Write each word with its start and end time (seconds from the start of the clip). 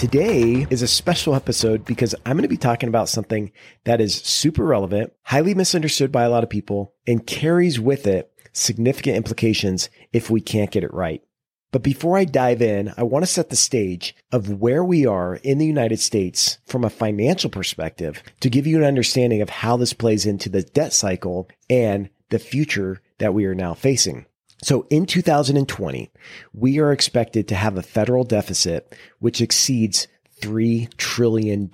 Today 0.00 0.66
is 0.70 0.80
a 0.80 0.88
special 0.88 1.34
episode 1.34 1.84
because 1.84 2.14
I'm 2.24 2.38
going 2.38 2.42
to 2.44 2.48
be 2.48 2.56
talking 2.56 2.88
about 2.88 3.10
something 3.10 3.52
that 3.84 4.00
is 4.00 4.14
super 4.14 4.64
relevant, 4.64 5.12
highly 5.24 5.52
misunderstood 5.52 6.10
by 6.10 6.22
a 6.22 6.30
lot 6.30 6.42
of 6.42 6.48
people, 6.48 6.94
and 7.06 7.26
carries 7.26 7.78
with 7.78 8.06
it 8.06 8.32
significant 8.54 9.18
implications 9.18 9.90
if 10.10 10.30
we 10.30 10.40
can't 10.40 10.70
get 10.70 10.84
it 10.84 10.94
right. 10.94 11.22
But 11.70 11.82
before 11.82 12.16
I 12.16 12.24
dive 12.24 12.62
in, 12.62 12.94
I 12.96 13.02
want 13.02 13.26
to 13.26 13.30
set 13.30 13.50
the 13.50 13.56
stage 13.56 14.16
of 14.32 14.58
where 14.58 14.82
we 14.82 15.04
are 15.04 15.34
in 15.34 15.58
the 15.58 15.66
United 15.66 16.00
States 16.00 16.56
from 16.64 16.82
a 16.82 16.88
financial 16.88 17.50
perspective 17.50 18.22
to 18.40 18.48
give 18.48 18.66
you 18.66 18.78
an 18.78 18.84
understanding 18.84 19.42
of 19.42 19.50
how 19.50 19.76
this 19.76 19.92
plays 19.92 20.24
into 20.24 20.48
the 20.48 20.62
debt 20.62 20.94
cycle 20.94 21.46
and 21.68 22.08
the 22.30 22.38
future 22.38 23.02
that 23.18 23.34
we 23.34 23.44
are 23.44 23.54
now 23.54 23.74
facing. 23.74 24.24
So 24.62 24.86
in 24.90 25.06
2020, 25.06 26.10
we 26.52 26.78
are 26.78 26.92
expected 26.92 27.48
to 27.48 27.54
have 27.54 27.76
a 27.76 27.82
federal 27.82 28.24
deficit 28.24 28.94
which 29.18 29.40
exceeds 29.40 30.06
$3 30.40 30.94
trillion. 30.96 31.68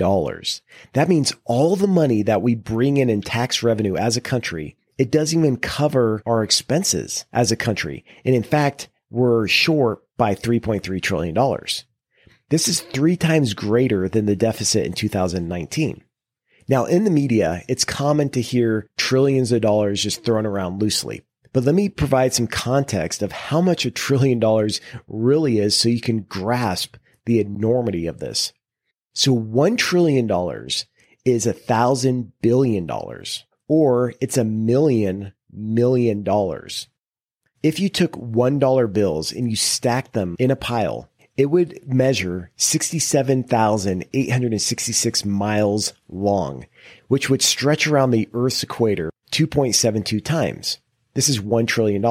That 0.92 1.08
means 1.08 1.32
all 1.44 1.76
the 1.76 1.86
money 1.86 2.22
that 2.22 2.42
we 2.42 2.54
bring 2.54 2.96
in 2.96 3.10
in 3.10 3.22
tax 3.22 3.62
revenue 3.62 3.96
as 3.96 4.16
a 4.16 4.20
country, 4.20 4.76
it 4.98 5.10
doesn't 5.10 5.38
even 5.38 5.56
cover 5.56 6.22
our 6.26 6.42
expenses 6.42 7.24
as 7.32 7.50
a 7.50 7.56
country. 7.56 8.04
And 8.24 8.34
in 8.34 8.42
fact, 8.42 8.88
we're 9.10 9.46
short 9.48 10.02
by 10.16 10.34
$3.3 10.34 11.02
trillion. 11.02 11.36
This 12.48 12.68
is 12.68 12.80
three 12.80 13.16
times 13.16 13.54
greater 13.54 14.08
than 14.08 14.26
the 14.26 14.36
deficit 14.36 14.86
in 14.86 14.92
2019. 14.92 16.02
Now, 16.68 16.84
in 16.84 17.04
the 17.04 17.10
media, 17.10 17.62
it's 17.68 17.84
common 17.84 18.28
to 18.30 18.40
hear 18.40 18.88
trillions 18.96 19.52
of 19.52 19.60
dollars 19.60 20.02
just 20.02 20.24
thrown 20.24 20.46
around 20.46 20.80
loosely. 20.80 21.22
But 21.56 21.64
let 21.64 21.74
me 21.74 21.88
provide 21.88 22.34
some 22.34 22.46
context 22.48 23.22
of 23.22 23.32
how 23.32 23.62
much 23.62 23.86
a 23.86 23.90
trillion 23.90 24.38
dollars 24.38 24.78
really 25.08 25.58
is 25.58 25.74
so 25.74 25.88
you 25.88 26.02
can 26.02 26.20
grasp 26.20 26.98
the 27.24 27.40
enormity 27.40 28.06
of 28.06 28.18
this. 28.18 28.52
So 29.14 29.34
$1 29.34 29.78
trillion 29.78 30.30
is 31.24 31.46
a 31.46 31.54
thousand 31.54 32.32
billion 32.42 32.84
dollars, 32.84 33.46
or 33.68 34.12
it's 34.20 34.36
a 34.36 34.44
million 34.44 35.32
million 35.50 36.22
dollars. 36.22 36.88
If 37.62 37.80
you 37.80 37.88
took 37.88 38.12
$1 38.12 38.92
bills 38.92 39.32
and 39.32 39.48
you 39.48 39.56
stacked 39.56 40.12
them 40.12 40.36
in 40.38 40.50
a 40.50 40.56
pile, 40.56 41.08
it 41.38 41.46
would 41.46 41.90
measure 41.90 42.50
67,866 42.56 45.24
miles 45.24 45.94
long, 46.06 46.66
which 47.08 47.30
would 47.30 47.40
stretch 47.40 47.86
around 47.86 48.10
the 48.10 48.28
Earth's 48.34 48.62
equator 48.62 49.10
2.72 49.32 50.22
times. 50.22 50.80
This 51.16 51.28
is 51.30 51.40
$1 51.40 51.66
trillion. 51.66 52.04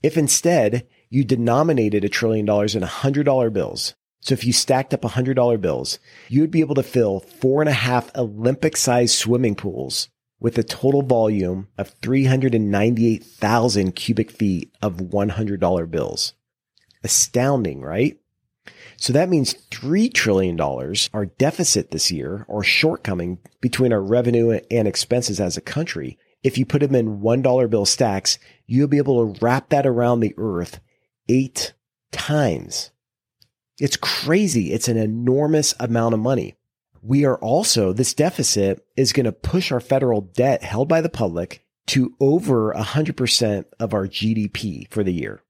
If 0.00 0.16
instead 0.16 0.86
you 1.10 1.24
denominated 1.24 2.04
a 2.04 2.08
trillion 2.08 2.46
dollars 2.46 2.76
in 2.76 2.82
$100 2.84 3.52
bills, 3.52 3.96
so 4.20 4.32
if 4.34 4.44
you 4.44 4.52
stacked 4.52 4.94
up 4.94 5.02
$100 5.02 5.60
bills, 5.60 5.98
you 6.28 6.40
would 6.40 6.52
be 6.52 6.60
able 6.60 6.76
to 6.76 6.84
fill 6.84 7.18
four 7.18 7.60
and 7.60 7.68
a 7.68 7.72
half 7.72 8.14
Olympic 8.14 8.76
sized 8.76 9.16
swimming 9.16 9.56
pools 9.56 10.08
with 10.38 10.56
a 10.56 10.62
total 10.62 11.02
volume 11.02 11.66
of 11.76 11.88
398,000 12.02 13.96
cubic 13.96 14.30
feet 14.30 14.70
of 14.80 14.98
$100 14.98 15.90
bills. 15.90 16.34
Astounding, 17.02 17.80
right? 17.80 18.16
So 18.96 19.12
that 19.12 19.28
means 19.28 19.54
$3 19.72 20.14
trillion, 20.14 20.60
our 20.60 21.26
deficit 21.36 21.90
this 21.90 22.12
year, 22.12 22.44
or 22.46 22.62
shortcoming 22.62 23.40
between 23.60 23.92
our 23.92 24.00
revenue 24.00 24.60
and 24.70 24.86
expenses 24.86 25.40
as 25.40 25.56
a 25.56 25.60
country. 25.60 26.16
If 26.44 26.56
you 26.58 26.64
put 26.64 26.80
them 26.80 26.94
in 26.94 27.20
$1 27.20 27.70
bill 27.70 27.86
stacks, 27.86 28.38
you'll 28.66 28.86
be 28.86 28.98
able 28.98 29.32
to 29.32 29.40
wrap 29.40 29.70
that 29.70 29.86
around 29.86 30.20
the 30.20 30.34
earth 30.38 30.78
eight 31.28 31.72
times. 32.12 32.92
It's 33.80 33.96
crazy. 33.96 34.72
It's 34.72 34.86
an 34.86 34.96
enormous 34.96 35.74
amount 35.80 36.14
of 36.14 36.20
money 36.20 36.54
we 37.04 37.26
are 37.26 37.36
also, 37.36 37.92
this 37.92 38.14
deficit 38.14 38.84
is 38.96 39.12
going 39.12 39.24
to 39.24 39.32
push 39.32 39.70
our 39.70 39.80
federal 39.80 40.22
debt 40.22 40.62
held 40.62 40.88
by 40.88 41.02
the 41.02 41.10
public 41.10 41.62
to 41.88 42.14
over 42.18 42.72
100% 42.72 43.64
of 43.78 43.92
our 43.92 44.08
GDP 44.08 44.90
for 44.90 45.04
the 45.04 45.12
year. 45.12 45.42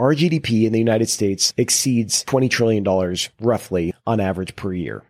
Our 0.00 0.12
GDP 0.12 0.64
in 0.64 0.72
the 0.72 0.80
United 0.80 1.08
States 1.08 1.54
exceeds 1.56 2.24
$20 2.24 2.50
trillion 2.50 3.16
roughly 3.40 3.94
on 4.04 4.18
average 4.18 4.56
per 4.56 4.72
year. 4.72 5.04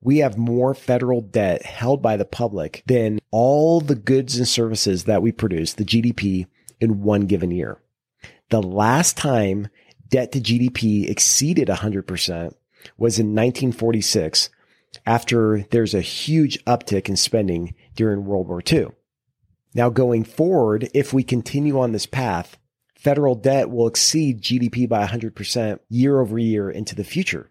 We 0.00 0.18
have 0.18 0.38
more 0.38 0.74
federal 0.74 1.20
debt 1.20 1.64
held 1.64 2.02
by 2.02 2.16
the 2.16 2.24
public 2.24 2.82
than 2.86 3.18
all 3.30 3.80
the 3.80 3.94
goods 3.94 4.36
and 4.36 4.46
services 4.46 5.04
that 5.04 5.22
we 5.22 5.32
produce, 5.32 5.74
the 5.74 5.84
GDP, 5.84 6.46
in 6.80 7.02
one 7.02 7.26
given 7.26 7.50
year. 7.50 7.80
The 8.50 8.62
last 8.62 9.16
time 9.16 9.68
debt 10.08 10.32
to 10.32 10.40
GDP 10.40 11.08
exceeded 11.08 11.68
100% 11.68 12.54
was 12.96 13.18
in 13.18 13.34
1946 13.34 14.50
after 15.04 15.66
there's 15.70 15.94
a 15.94 16.00
huge 16.00 16.62
uptick 16.64 17.08
in 17.08 17.16
spending 17.16 17.74
during 17.94 18.24
World 18.24 18.48
War 18.48 18.62
II. 18.70 18.88
Now, 19.74 19.90
going 19.90 20.24
forward, 20.24 20.88
if 20.94 21.12
we 21.12 21.22
continue 21.22 21.78
on 21.78 21.92
this 21.92 22.06
path, 22.06 22.56
federal 22.94 23.34
debt 23.34 23.70
will 23.70 23.86
exceed 23.86 24.40
GDP 24.40 24.88
by 24.88 25.06
100% 25.06 25.80
year 25.90 26.20
over 26.20 26.38
year 26.38 26.70
into 26.70 26.94
the 26.94 27.04
future. 27.04 27.50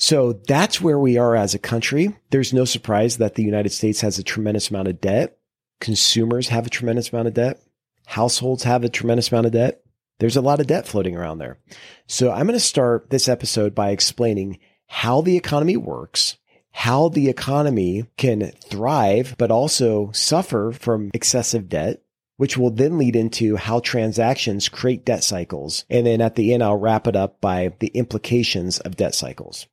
So 0.00 0.40
that's 0.48 0.80
where 0.80 0.98
we 0.98 1.18
are 1.18 1.36
as 1.36 1.54
a 1.54 1.58
country. 1.58 2.16
There's 2.30 2.52
no 2.52 2.64
surprise 2.64 3.18
that 3.18 3.34
the 3.34 3.44
United 3.44 3.70
States 3.70 4.00
has 4.00 4.18
a 4.18 4.24
tremendous 4.24 4.70
amount 4.70 4.88
of 4.88 5.00
debt. 5.00 5.38
Consumers 5.80 6.48
have 6.48 6.66
a 6.66 6.70
tremendous 6.70 7.12
amount 7.12 7.28
of 7.28 7.34
debt. 7.34 7.60
Households 8.06 8.64
have 8.64 8.82
a 8.82 8.88
tremendous 8.88 9.30
amount 9.30 9.46
of 9.46 9.52
debt. 9.52 9.82
There's 10.18 10.36
a 10.36 10.42
lot 10.42 10.58
of 10.58 10.66
debt 10.66 10.88
floating 10.88 11.16
around 11.16 11.38
there. 11.38 11.58
So 12.06 12.30
I'm 12.30 12.46
going 12.46 12.54
to 12.54 12.60
start 12.60 13.10
this 13.10 13.28
episode 13.28 13.74
by 13.74 13.90
explaining 13.90 14.58
how 14.86 15.20
the 15.20 15.36
economy 15.36 15.76
works 15.76 16.38
how 16.72 17.08
the 17.08 17.28
economy 17.28 18.06
can 18.16 18.52
thrive, 18.62 19.34
but 19.38 19.50
also 19.50 20.10
suffer 20.12 20.72
from 20.72 21.10
excessive 21.12 21.68
debt, 21.68 22.02
which 22.36 22.56
will 22.56 22.70
then 22.70 22.96
lead 22.96 23.16
into 23.16 23.56
how 23.56 23.80
transactions 23.80 24.68
create 24.68 25.04
debt 25.04 25.24
cycles. 25.24 25.84
And 25.90 26.06
then 26.06 26.20
at 26.20 26.36
the 26.36 26.54
end, 26.54 26.62
I'll 26.62 26.78
wrap 26.78 27.06
it 27.06 27.16
up 27.16 27.40
by 27.40 27.72
the 27.80 27.88
implications 27.88 28.78
of 28.78 28.96
debt 28.96 29.14
cycles. 29.14 29.66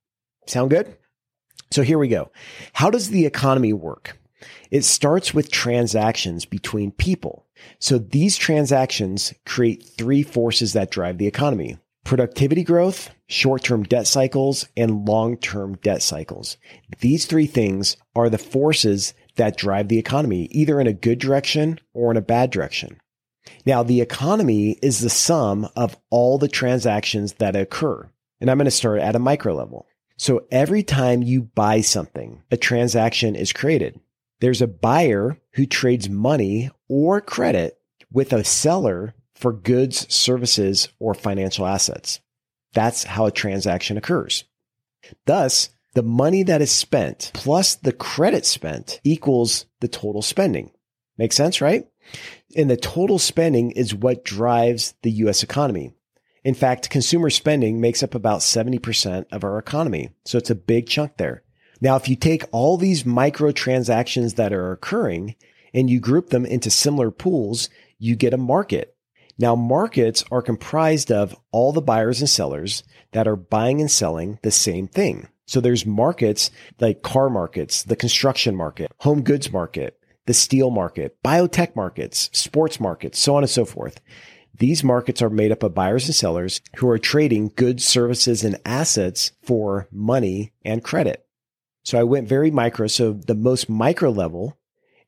Sound 0.47 0.69
good? 0.69 0.96
So 1.72 1.81
here 1.81 1.97
we 1.97 2.08
go. 2.08 2.31
How 2.74 2.90
does 2.90 3.09
the 3.09 3.25
economy 3.25 3.74
work? 3.74 4.18
It 4.72 4.85
starts 4.85 5.34
with 5.34 5.52
transactions 5.52 6.46
between 6.46 6.91
people. 6.91 7.46
So 7.80 7.97
these 7.97 8.38
transactions 8.38 9.34
create 9.46 9.84
three 9.84 10.24
forces 10.24 10.74
that 10.74 10.91
drive 10.91 11.18
the 11.18 11.28
economy 11.28 11.78
productivity 12.08 12.63
growth, 12.63 13.09
short 13.28 13.62
term 13.63 13.84
debt 13.84 14.08
cycles, 14.08 14.66
and 14.78 15.06
long 15.06 15.35
term 15.35 15.75
debt 15.84 16.02
cycles. 16.02 16.56
These 17.02 17.25
three 17.25 17.47
things 17.47 17.97
are 18.16 18.29
the 18.29 18.38
forces 18.38 19.14
that 19.35 19.58
drive 19.58 19.90
the 19.90 20.00
economy, 20.00 20.46
either 20.52 20.79
in 20.79 20.88
a 20.88 20.94
good 20.94 21.19
direction 21.19 21.79
or 21.94 22.09
in 22.09 22.16
a 22.16 22.22
bad 22.22 22.50
direction. 22.50 22.97
Now, 23.66 23.84
the 23.84 24.00
economy 24.00 24.78
is 24.81 25.00
the 25.00 25.09
sum 25.09 25.68
of 25.75 25.97
all 26.09 26.38
the 26.38 26.47
transactions 26.47 27.34
that 27.34 27.58
occur. 27.58 28.09
And 28.40 28.50
I'm 28.50 28.58
going 28.58 28.66
to 28.66 28.72
start 28.72 29.02
at 29.02 29.16
a 29.16 29.19
micro 29.19 29.53
level. 29.53 29.86
So 30.17 30.45
every 30.51 30.81
time 30.81 31.22
you 31.22 31.44
buy 31.44 31.81
something, 31.81 32.41
a 32.51 32.57
transaction 32.57 33.35
is 33.35 33.53
created. 33.53 34.00
There's 34.39 34.61
a 34.61 34.67
buyer 34.67 35.39
who 35.53 35.66
trades 35.66 36.09
money 36.09 36.72
or 36.89 37.22
credit 37.22 37.79
with 38.11 38.33
a 38.33 38.44
seller 38.44 39.13
for 39.35 39.53
goods, 39.53 40.11
services, 40.13 40.89
or 41.00 41.13
financial 41.13 41.67
assets. 41.67 42.19
That's 42.73 43.03
how 43.03 43.28
a 43.28 43.31
transaction 43.31 43.97
occurs. 43.97 44.44
Thus, 45.25 45.69
the 45.94 46.03
money 46.03 46.44
that 46.44 46.61
is 46.61 46.72
spent 46.72 47.31
plus 47.34 47.75
the 47.75 47.94
credit 47.94 48.45
spent 48.45 48.99
equals 49.03 49.66
the 49.79 49.88
total 49.88 50.22
spending. 50.22 50.72
Make 51.17 51.34
sense, 51.34 51.61
right? 51.61 51.88
And 52.55 52.69
the 52.69 52.78
total 52.78 53.19
spending 53.19 53.72
is 53.72 53.94
what 53.94 54.23
drives 54.23 54.93
the 55.02 55.11
US 55.11 55.43
economy. 55.43 55.93
In 56.47 56.53
fact, 56.53 56.90
consumer 56.90 57.29
spending 57.29 57.82
makes 57.82 58.02
up 58.02 58.16
about 58.16 58.40
70% 58.40 59.26
of 59.34 59.44
our 59.44 59.58
economy. 59.58 60.11
So 60.23 60.38
it's 60.38 60.49
a 60.49 60.55
big 60.55 60.88
chunk 60.88 61.17
there. 61.17 61.44
Now, 61.82 61.97
if 61.97 62.08
you 62.08 62.16
take 62.16 62.46
all 62.53 62.78
these 62.78 63.05
micro 63.05 63.52
transactions 63.52 64.35
that 64.35 64.53
are 64.53 64.72
occurring 64.72 65.35
and 65.73 65.90
you 65.90 65.99
group 65.99 66.29
them 66.29 66.46
into 66.46 66.70
similar 66.70 67.11
pools, 67.11 67.70
you 67.99 68.16
get 68.16 68.34
a 68.34 68.38
market. 68.38 68.96
Now, 69.38 69.58
markets 69.58 70.23
are 70.32 70.41
comprised 70.41 71.11
of 71.11 71.35
all 71.52 71.73
the 71.73 71.82
buyers 71.82 72.22
and 72.22 72.29
sellers 72.29 72.82
that 73.11 73.28
are 73.28 73.35
buying 73.35 73.82
and 73.82 73.91
selling 73.91 74.40
the 74.41 74.50
same 74.50 74.88
thing. 74.88 75.28
So 75.47 75.59
there's 75.59 75.85
markets 75.85 76.50
like 76.79 77.02
car 77.02 77.29
markets, 77.29 77.84
the 77.84 77.97
construction 77.97 78.55
market, 78.55 78.90
home 79.00 79.22
goods 79.22 79.52
market, 79.52 80.00
the 80.28 80.34
steel 80.34 80.70
market, 80.70 81.22
biotech 81.26 81.76
markets, 81.76 82.29
sports 82.32 82.79
markets, 82.79 83.20
so 83.20 83.35
on 83.35 83.43
and 83.43 83.50
so 83.50 83.66
forth. 83.66 84.00
These 84.59 84.83
markets 84.83 85.21
are 85.21 85.29
made 85.29 85.51
up 85.51 85.63
of 85.63 85.75
buyers 85.75 86.07
and 86.07 86.15
sellers 86.15 86.61
who 86.77 86.89
are 86.89 86.97
trading 86.97 87.51
goods, 87.55 87.85
services, 87.85 88.43
and 88.43 88.59
assets 88.65 89.31
for 89.41 89.87
money 89.91 90.51
and 90.65 90.83
credit. 90.83 91.25
So 91.83 91.97
I 91.99 92.03
went 92.03 92.27
very 92.27 92.51
micro. 92.51 92.87
So 92.87 93.13
the 93.13 93.35
most 93.35 93.69
micro 93.69 94.09
level 94.09 94.57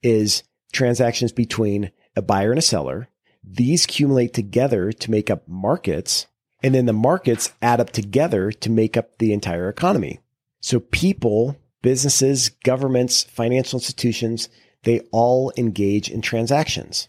is 0.01 0.43
transactions 0.71 1.31
between 1.33 1.91
a 2.15 2.21
buyer 2.21 2.51
and 2.51 2.59
a 2.59 2.61
seller. 2.61 3.09
These 3.43 3.85
accumulate 3.85 4.33
together 4.33 4.91
to 4.91 5.11
make 5.11 5.29
up 5.29 5.47
markets. 5.47 6.27
And 6.63 6.73
then 6.73 6.85
the 6.85 6.93
markets 6.93 7.51
add 7.61 7.81
up 7.81 7.89
together 7.89 8.51
to 8.51 8.69
make 8.69 8.95
up 8.95 9.17
the 9.17 9.33
entire 9.33 9.67
economy. 9.67 10.19
So 10.61 10.79
people, 10.79 11.57
businesses, 11.81 12.49
governments, 12.49 13.23
financial 13.23 13.77
institutions, 13.77 14.47
they 14.83 15.01
all 15.11 15.51
engage 15.57 16.09
in 16.09 16.21
transactions. 16.21 17.08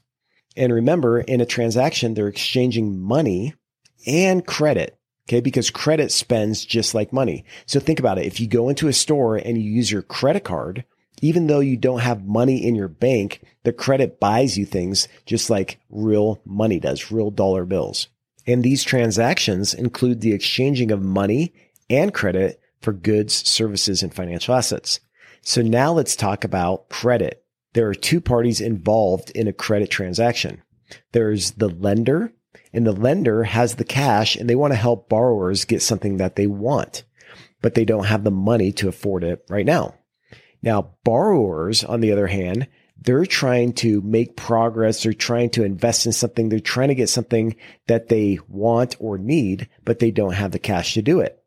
And 0.60 0.74
remember, 0.74 1.20
in 1.20 1.40
a 1.40 1.46
transaction, 1.46 2.12
they're 2.12 2.28
exchanging 2.28 3.00
money 3.00 3.54
and 4.06 4.46
credit. 4.46 4.98
Okay. 5.26 5.40
Because 5.40 5.70
credit 5.70 6.12
spends 6.12 6.66
just 6.66 6.94
like 6.94 7.14
money. 7.14 7.46
So 7.64 7.80
think 7.80 7.98
about 7.98 8.18
it. 8.18 8.26
If 8.26 8.40
you 8.40 8.46
go 8.46 8.68
into 8.68 8.86
a 8.86 8.92
store 8.92 9.36
and 9.36 9.56
you 9.56 9.64
use 9.64 9.90
your 9.90 10.02
credit 10.02 10.44
card, 10.44 10.84
even 11.22 11.46
though 11.46 11.60
you 11.60 11.78
don't 11.78 12.00
have 12.00 12.26
money 12.26 12.62
in 12.62 12.74
your 12.74 12.88
bank, 12.88 13.40
the 13.62 13.72
credit 13.72 14.20
buys 14.20 14.58
you 14.58 14.66
things 14.66 15.08
just 15.24 15.48
like 15.48 15.80
real 15.88 16.42
money 16.44 16.78
does, 16.78 17.10
real 17.10 17.30
dollar 17.30 17.64
bills. 17.64 18.08
And 18.46 18.62
these 18.62 18.84
transactions 18.84 19.72
include 19.72 20.20
the 20.20 20.34
exchanging 20.34 20.90
of 20.90 21.00
money 21.00 21.54
and 21.88 22.12
credit 22.12 22.60
for 22.82 22.92
goods, 22.92 23.48
services, 23.48 24.02
and 24.02 24.12
financial 24.12 24.54
assets. 24.54 25.00
So 25.40 25.62
now 25.62 25.94
let's 25.94 26.16
talk 26.16 26.44
about 26.44 26.90
credit. 26.90 27.39
There 27.72 27.88
are 27.88 27.94
two 27.94 28.20
parties 28.20 28.60
involved 28.60 29.30
in 29.30 29.46
a 29.46 29.52
credit 29.52 29.90
transaction. 29.90 30.62
There's 31.12 31.52
the 31.52 31.68
lender 31.68 32.32
and 32.72 32.86
the 32.86 32.92
lender 32.92 33.44
has 33.44 33.76
the 33.76 33.84
cash 33.84 34.36
and 34.36 34.48
they 34.48 34.56
want 34.56 34.72
to 34.72 34.78
help 34.78 35.08
borrowers 35.08 35.64
get 35.64 35.82
something 35.82 36.16
that 36.16 36.36
they 36.36 36.46
want, 36.46 37.04
but 37.62 37.74
they 37.74 37.84
don't 37.84 38.06
have 38.06 38.24
the 38.24 38.30
money 38.30 38.72
to 38.72 38.88
afford 38.88 39.24
it 39.24 39.44
right 39.48 39.66
now. 39.66 39.94
Now, 40.62 40.94
borrowers, 41.04 41.84
on 41.84 42.00
the 42.00 42.12
other 42.12 42.26
hand, 42.26 42.68
they're 43.02 43.24
trying 43.24 43.72
to 43.74 44.02
make 44.02 44.36
progress. 44.36 45.02
They're 45.02 45.14
trying 45.14 45.50
to 45.50 45.64
invest 45.64 46.04
in 46.04 46.12
something. 46.12 46.48
They're 46.48 46.60
trying 46.60 46.88
to 46.88 46.94
get 46.94 47.08
something 47.08 47.56
that 47.86 48.08
they 48.08 48.38
want 48.46 48.96
or 48.98 49.16
need, 49.16 49.68
but 49.84 50.00
they 50.00 50.10
don't 50.10 50.34
have 50.34 50.52
the 50.52 50.58
cash 50.58 50.94
to 50.94 51.02
do 51.02 51.20
it. 51.20 51.42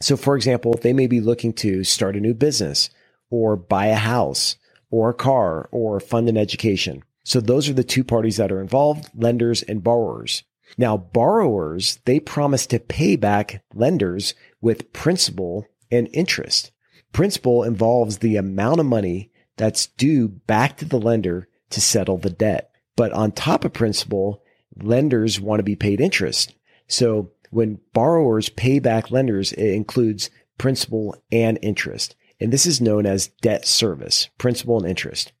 So, 0.00 0.16
for 0.16 0.34
example, 0.34 0.78
they 0.80 0.92
may 0.92 1.06
be 1.06 1.20
looking 1.20 1.52
to 1.54 1.84
start 1.84 2.16
a 2.16 2.20
new 2.20 2.32
business 2.32 2.88
or 3.30 3.56
buy 3.56 3.86
a 3.86 3.96
house 3.96 4.56
or 4.94 5.10
a 5.10 5.14
car 5.14 5.68
or 5.72 5.98
fund 5.98 6.28
an 6.28 6.36
education. 6.36 7.02
So 7.24 7.40
those 7.40 7.68
are 7.68 7.72
the 7.72 7.82
two 7.82 8.04
parties 8.04 8.36
that 8.36 8.52
are 8.52 8.60
involved, 8.60 9.10
lenders 9.12 9.60
and 9.62 9.82
borrowers. 9.82 10.44
Now, 10.78 10.96
borrowers, 10.96 11.98
they 12.04 12.20
promise 12.20 12.64
to 12.68 12.78
pay 12.78 13.16
back 13.16 13.64
lenders 13.74 14.34
with 14.60 14.92
principal 14.92 15.66
and 15.90 16.08
interest. 16.12 16.70
Principal 17.12 17.64
involves 17.64 18.18
the 18.18 18.36
amount 18.36 18.78
of 18.78 18.86
money 18.86 19.32
that's 19.56 19.88
due 19.88 20.28
back 20.28 20.76
to 20.76 20.84
the 20.84 21.00
lender 21.00 21.48
to 21.70 21.80
settle 21.80 22.18
the 22.18 22.30
debt. 22.30 22.70
But 22.94 23.12
on 23.12 23.32
top 23.32 23.64
of 23.64 23.72
principal, 23.72 24.44
lenders 24.80 25.40
want 25.40 25.58
to 25.58 25.64
be 25.64 25.74
paid 25.74 26.00
interest. 26.00 26.54
So 26.86 27.32
when 27.50 27.80
borrowers 27.94 28.48
pay 28.48 28.78
back 28.78 29.10
lenders, 29.10 29.52
it 29.54 29.70
includes 29.74 30.30
principal 30.56 31.16
and 31.32 31.58
interest. 31.62 32.14
And 32.40 32.52
this 32.52 32.66
is 32.66 32.80
known 32.80 33.06
as 33.06 33.28
debt 33.42 33.66
service, 33.66 34.28
principal 34.38 34.78
and 34.78 34.88
interest. 34.88 35.32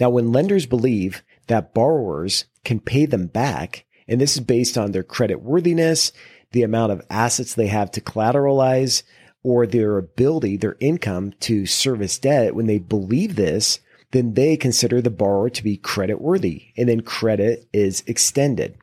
Now, 0.00 0.10
when 0.10 0.32
lenders 0.32 0.66
believe 0.66 1.22
that 1.46 1.74
borrowers 1.74 2.46
can 2.64 2.80
pay 2.80 3.06
them 3.06 3.26
back, 3.26 3.84
and 4.08 4.20
this 4.20 4.36
is 4.36 4.42
based 4.42 4.76
on 4.76 4.92
their 4.92 5.02
credit 5.02 5.42
worthiness, 5.42 6.12
the 6.52 6.62
amount 6.62 6.92
of 6.92 7.02
assets 7.10 7.54
they 7.54 7.66
have 7.66 7.90
to 7.92 8.00
collateralize, 8.00 9.02
or 9.42 9.66
their 9.66 9.98
ability, 9.98 10.56
their 10.56 10.76
income 10.80 11.32
to 11.40 11.66
service 11.66 12.18
debt, 12.18 12.54
when 12.54 12.66
they 12.66 12.78
believe 12.78 13.36
this, 13.36 13.80
then 14.12 14.34
they 14.34 14.56
consider 14.56 15.00
the 15.00 15.10
borrower 15.10 15.50
to 15.50 15.62
be 15.62 15.76
credit 15.76 16.20
worthy 16.20 16.72
and 16.76 16.88
then 16.88 17.00
credit 17.00 17.68
is 17.72 18.02
extended. 18.06 18.76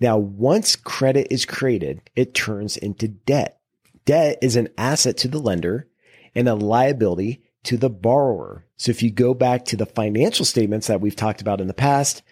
Now, 0.00 0.16
once 0.16 0.76
credit 0.76 1.28
is 1.30 1.44
created, 1.44 2.00
it 2.16 2.34
turns 2.34 2.76
into 2.76 3.08
debt. 3.08 3.60
Debt 4.04 4.38
is 4.40 4.56
an 4.56 4.68
asset 4.78 5.16
to 5.18 5.28
the 5.28 5.38
lender 5.38 5.88
and 6.34 6.48
a 6.48 6.54
liability 6.54 7.42
to 7.64 7.76
the 7.76 7.90
borrower. 7.90 8.64
So 8.76 8.90
if 8.90 9.02
you 9.02 9.10
go 9.10 9.34
back 9.34 9.64
to 9.66 9.76
the 9.76 9.86
financial 9.86 10.44
statements 10.44 10.86
that 10.86 11.00
we've 11.00 11.16
talked 11.16 11.40
about 11.40 11.60
in 11.60 11.66
the 11.66 11.74
past, 11.74 12.22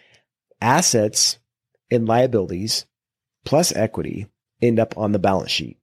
assets 0.60 1.38
and 1.90 2.06
liabilities 2.06 2.86
plus 3.44 3.74
equity 3.74 4.26
end 4.60 4.78
up 4.78 4.96
on 4.96 5.12
the 5.12 5.18
balance 5.18 5.50
sheet. 5.50 5.78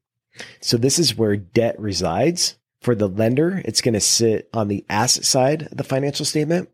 So 0.61 0.77
this 0.77 0.99
is 0.99 1.17
where 1.17 1.37
debt 1.37 1.79
resides. 1.79 2.57
For 2.81 2.95
the 2.95 3.07
lender, 3.07 3.61
it's 3.63 3.79
going 3.81 3.93
to 3.93 4.01
sit 4.01 4.49
on 4.53 4.67
the 4.67 4.85
asset 4.89 5.23
side 5.23 5.61
of 5.71 5.77
the 5.77 5.85
financial 5.85 6.25
statement. 6.25 6.69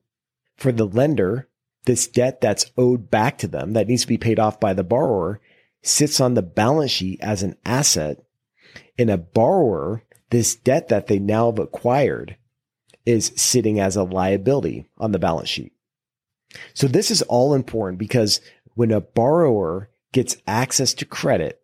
For 0.58 0.72
the 0.72 0.88
lender, 0.88 1.48
this 1.86 2.08
debt 2.08 2.42
that's 2.42 2.72
owed 2.78 3.12
back 3.12 3.38
to 3.40 3.48
them 3.48 3.74
that 3.74 3.88
needs 3.88 4.02
to 4.02 4.08
be 4.08 4.18
paid 4.18 4.40
off 4.40 4.60
by 4.60 4.74
the 4.74 4.84
borrower 4.84 5.40
sits 5.82 6.20
on 6.20 6.34
the 6.34 6.42
balance 6.42 6.92
sheet 6.92 7.20
as 7.22 7.44
an 7.44 7.56
asset. 7.64 8.24
In 8.98 9.10
a 9.10 9.18
borrower, 9.18 10.04
this 10.30 10.56
debt 10.56 10.90
that 10.90 11.08
they 11.08 11.20
now 11.20 11.48
have 11.52 11.60
acquired 11.60 12.38
is 13.06 13.32
sitting 13.36 13.80
as 13.80 13.96
a 13.96 14.04
liability 14.04 14.90
on 14.98 15.12
the 15.12 15.20
balance 15.20 15.50
sheet. 15.50 15.74
So 16.74 16.88
this 16.88 17.12
is 17.12 17.22
all 17.24 17.54
important 17.54 18.00
because 18.00 18.42
when 18.76 18.92
a 18.92 19.02
borrower 19.02 19.90
gets 20.12 20.38
access 20.48 20.94
to 20.96 21.06
credit, 21.06 21.62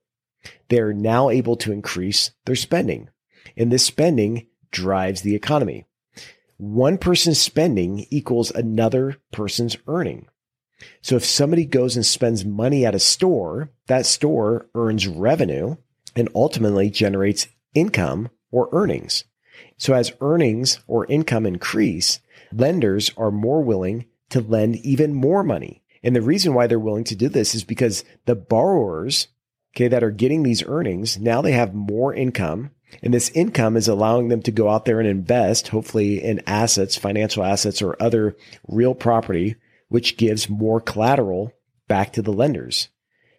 they're 0.70 0.94
now 0.94 1.30
able 1.30 1.56
to 1.58 1.72
increase 1.72 2.32
their 2.46 2.56
spending. 2.56 3.10
And 3.58 3.72
this 3.72 3.86
spending 3.86 4.48
drives 4.72 5.22
the 5.22 5.36
economy. 5.36 5.86
One 6.58 6.98
person's 6.98 7.40
spending 7.40 8.06
equals 8.10 8.52
another 8.52 9.18
person's 9.32 9.78
earning. 9.88 10.28
So 11.02 11.16
if 11.16 11.26
somebody 11.26 11.66
goes 11.66 11.96
and 11.96 12.06
spends 12.06 12.46
money 12.46 12.86
at 12.86 12.96
a 12.96 13.00
store, 13.00 13.72
that 13.88 14.06
store 14.06 14.68
earns 14.76 15.08
revenue 15.08 15.78
and 16.16 16.30
ultimately 16.36 16.90
generates 16.90 17.48
income 17.74 18.30
or 18.56 18.70
earnings. 18.72 19.26
So 19.78 19.94
as 19.94 20.14
earnings 20.22 20.80
or 20.88 21.06
income 21.06 21.46
increase, 21.46 22.20
lenders 22.52 23.12
are 23.18 23.32
more 23.32 23.62
willing 23.64 24.06
to 24.30 24.42
lend 24.42 24.78
even 24.78 25.14
more 25.14 25.44
money 25.44 25.84
and 26.06 26.16
the 26.16 26.22
reason 26.22 26.54
why 26.54 26.68
they're 26.68 26.80
willing 26.80 27.04
to 27.06 27.16
do 27.16 27.30
this 27.30 27.56
is 27.56 27.64
because 27.64 28.06
the 28.26 28.36
borrowers, 28.36 29.28
okay, 29.76 29.88
that 29.88 30.04
are 30.04 30.12
getting 30.12 30.44
these 30.44 30.64
earnings, 30.64 31.18
now 31.18 31.42
they 31.42 31.54
have 31.54 31.74
more 31.74 32.14
income. 32.14 32.70
And 33.02 33.12
this 33.12 33.32
income 33.32 33.76
is 33.76 33.88
allowing 33.88 34.28
them 34.28 34.44
to 34.44 34.52
go 34.52 34.70
out 34.70 34.86
there 34.86 35.00
and 35.00 35.10
invest, 35.10 35.70
hopefully 35.70 36.24
in 36.24 36.44
assets, 36.46 36.96
financial 36.96 37.44
assets 37.44 37.82
or 37.82 37.98
other 38.00 38.38
real 38.68 38.94
property, 38.94 39.56
which 39.90 40.16
gives 40.16 40.48
more 40.48 40.80
collateral 40.80 41.52
back 41.88 42.14
to 42.14 42.22
the 42.22 42.32
lenders. 42.32 42.90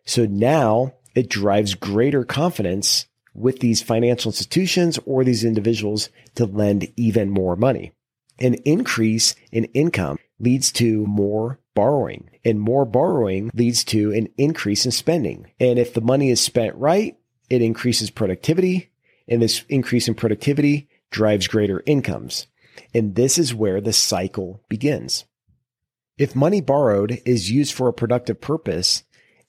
So 0.05 0.27
now 0.27 0.95
it 1.15 1.31
drives 1.31 1.77
greater 1.77 2.25
confidence 2.25 3.07
with 3.37 3.61
these 3.61 3.83
financial 3.83 4.31
institutions 4.31 4.99
or 5.05 5.25
these 5.25 5.45
individuals 5.45 6.09
to 6.35 6.47
lend 6.47 6.93
even 6.97 7.31
more 7.31 7.57
money. 7.57 7.93
An 8.39 8.55
increase 8.65 9.35
in 9.53 9.65
income 9.67 10.19
leads 10.39 10.71
to 10.73 11.07
more 11.07 11.59
borrowing 11.75 12.31
and 12.45 12.61
more 12.61 12.85
borrowing 12.85 13.51
leads 13.55 13.85
to 13.85 14.13
an 14.13 14.29
increase 14.37 14.85
in 14.85 14.93
spending. 14.93 15.51
And 15.61 15.79
if 15.79 15.95
the 15.95 16.01
money 16.01 16.31
is 16.31 16.41
spent 16.41 16.75
right, 16.77 17.17
it 17.49 17.63
increases 17.63 18.11
productivity 18.11 18.91
and 19.29 19.43
this 19.43 19.65
increase 19.69 20.09
in 20.09 20.15
productivity 20.15 20.89
drives 21.11 21.49
greater 21.49 21.83
incomes. 21.87 22.47
And 22.95 23.15
this 23.15 23.39
is 23.39 23.55
where 23.55 23.81
the 23.81 23.93
cycle 23.93 24.63
begins. 24.69 25.25
If 26.19 26.35
money 26.35 26.61
borrowed 26.61 27.21
is 27.25 27.51
used 27.51 27.75
for 27.75 27.89
a 27.89 27.93
productive 27.93 28.41
purpose 28.41 29.05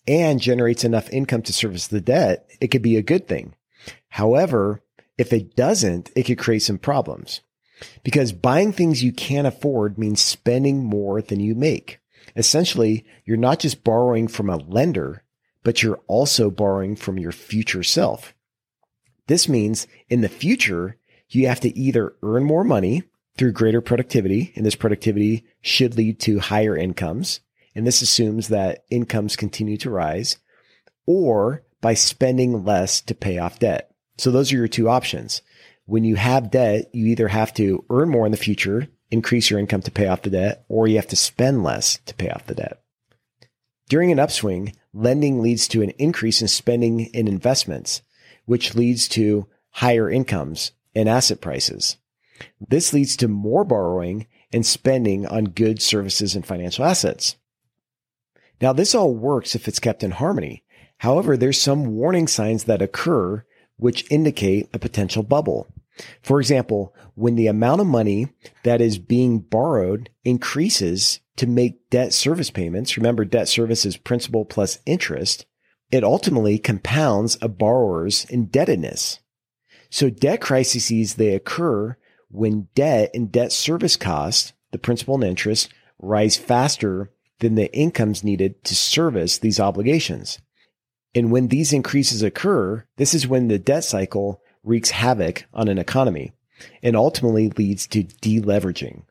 and 0.07 0.41
generates 0.41 0.83
enough 0.83 1.09
income 1.09 1.41
to 1.43 1.53
service 1.53 1.87
the 1.87 2.01
debt, 2.01 2.49
it 2.59 2.67
could 2.67 2.81
be 2.81 2.97
a 2.97 3.01
good 3.01 3.27
thing. 3.27 3.53
However, 4.09 4.81
if 5.17 5.33
it 5.33 5.55
doesn't, 5.55 6.11
it 6.15 6.23
could 6.23 6.37
create 6.37 6.63
some 6.63 6.77
problems 6.77 7.41
because 8.03 8.31
buying 8.31 8.71
things 8.71 9.03
you 9.03 9.11
can't 9.11 9.47
afford 9.47 9.97
means 9.97 10.21
spending 10.21 10.83
more 10.83 11.21
than 11.21 11.39
you 11.39 11.55
make. 11.55 11.99
Essentially, 12.35 13.05
you're 13.25 13.37
not 13.37 13.59
just 13.59 13.83
borrowing 13.83 14.27
from 14.27 14.49
a 14.49 14.57
lender, 14.57 15.23
but 15.63 15.83
you're 15.83 15.99
also 16.07 16.49
borrowing 16.49 16.95
from 16.95 17.17
your 17.17 17.31
future 17.31 17.83
self. 17.83 18.33
This 19.27 19.49
means 19.49 19.87
in 20.09 20.21
the 20.21 20.29
future, 20.29 20.97
you 21.29 21.47
have 21.47 21.59
to 21.61 21.77
either 21.77 22.15
earn 22.23 22.43
more 22.43 22.63
money 22.63 23.03
through 23.37 23.51
greater 23.51 23.81
productivity, 23.81 24.53
and 24.55 24.65
this 24.65 24.75
productivity 24.75 25.45
should 25.61 25.95
lead 25.95 26.19
to 26.21 26.39
higher 26.39 26.75
incomes. 26.75 27.41
And 27.75 27.85
this 27.85 28.01
assumes 28.01 28.47
that 28.47 28.85
incomes 28.89 29.35
continue 29.35 29.77
to 29.77 29.91
rise, 29.91 30.37
or 31.05 31.63
by 31.81 31.93
spending 31.93 32.63
less 32.63 33.01
to 33.01 33.13
pay 33.13 33.37
off 33.37 33.59
debt. 33.59 33.91
So 34.17 34.31
those 34.31 34.51
are 34.51 34.57
your 34.57 34.67
two 34.67 34.89
options. 34.89 35.41
When 35.85 36.03
you 36.03 36.15
have 36.15 36.51
debt, 36.51 36.89
you 36.93 37.07
either 37.07 37.27
have 37.27 37.53
to 37.55 37.85
earn 37.89 38.09
more 38.09 38.25
in 38.25 38.31
the 38.31 38.37
future 38.37 38.87
increase 39.11 39.49
your 39.49 39.59
income 39.59 39.81
to 39.81 39.91
pay 39.91 40.07
off 40.07 40.23
the 40.23 40.29
debt, 40.29 40.65
or 40.67 40.87
you 40.87 40.97
have 40.97 41.07
to 41.07 41.15
spend 41.15 41.63
less 41.63 41.99
to 42.05 42.15
pay 42.15 42.29
off 42.29 42.45
the 42.45 42.55
debt. 42.55 42.81
During 43.89 44.11
an 44.11 44.19
upswing, 44.19 44.75
lending 44.93 45.41
leads 45.41 45.67
to 45.69 45.81
an 45.81 45.91
increase 45.91 46.41
in 46.41 46.47
spending 46.47 47.01
in 47.07 47.27
investments, 47.27 48.01
which 48.45 48.75
leads 48.75 49.07
to 49.09 49.47
higher 49.71 50.09
incomes 50.09 50.71
and 50.93 51.07
asset 51.07 51.39
prices. 51.39 51.97
This 52.59 52.93
leads 52.93 53.15
to 53.17 53.27
more 53.27 53.63
borrowing 53.63 54.27
and 54.51 54.65
spending 54.65 55.25
on 55.25 55.45
goods, 55.45 55.85
services, 55.85 56.35
and 56.35 56.45
financial 56.45 56.85
assets. 56.85 57.35
Now, 58.61 58.73
this 58.73 58.95
all 58.95 59.13
works 59.13 59.55
if 59.55 59.67
it's 59.67 59.79
kept 59.79 60.03
in 60.03 60.11
harmony. 60.11 60.63
However, 60.99 61.37
there's 61.37 61.61
some 61.61 61.95
warning 61.95 62.27
signs 62.27 62.63
that 62.65 62.81
occur 62.81 63.45
which 63.77 64.09
indicate 64.11 64.69
a 64.73 64.79
potential 64.79 65.23
bubble. 65.23 65.67
For 66.21 66.39
example, 66.39 66.93
when 67.15 67.35
the 67.35 67.47
amount 67.47 67.81
of 67.81 67.87
money 67.87 68.27
that 68.63 68.81
is 68.81 68.99
being 68.99 69.39
borrowed 69.39 70.09
increases 70.23 71.19
to 71.37 71.47
make 71.47 71.89
debt 71.89 72.13
service 72.13 72.51
payments, 72.51 72.97
remember 72.97 73.25
debt 73.25 73.47
service 73.47 73.85
is 73.85 73.97
principal 73.97 74.45
plus 74.45 74.79
interest, 74.85 75.45
it 75.91 76.03
ultimately 76.03 76.59
compounds 76.59 77.37
a 77.41 77.47
borrower's 77.47 78.25
indebtedness. 78.25 79.19
So 79.89 80.09
debt 80.09 80.41
crises, 80.41 81.15
they 81.15 81.33
occur 81.33 81.97
when 82.29 82.67
debt 82.75 83.11
and 83.13 83.31
debt 83.31 83.51
service 83.51 83.95
costs, 83.95 84.53
the 84.71 84.77
principal 84.77 85.15
and 85.15 85.23
interest, 85.23 85.69
rise 85.99 86.35
faster 86.35 87.11
than 87.39 87.55
the 87.55 87.73
incomes 87.73 88.23
needed 88.23 88.63
to 88.65 88.75
service 88.75 89.37
these 89.37 89.59
obligations. 89.59 90.39
And 91.17 91.31
when 91.31 91.47
these 91.47 91.73
increases 91.73 92.21
occur, 92.21 92.85
this 92.97 93.15
is 93.15 93.27
when 93.27 93.47
the 93.47 93.57
debt 93.57 93.83
cycle 93.83 94.39
wreaks 94.63 94.91
havoc 94.91 95.45
on 95.51 95.67
an 95.67 95.79
economy 95.79 96.31
and 96.83 96.95
ultimately 96.95 97.49
leads 97.49 97.87
to 97.87 98.03
deleveraging. 98.03 99.01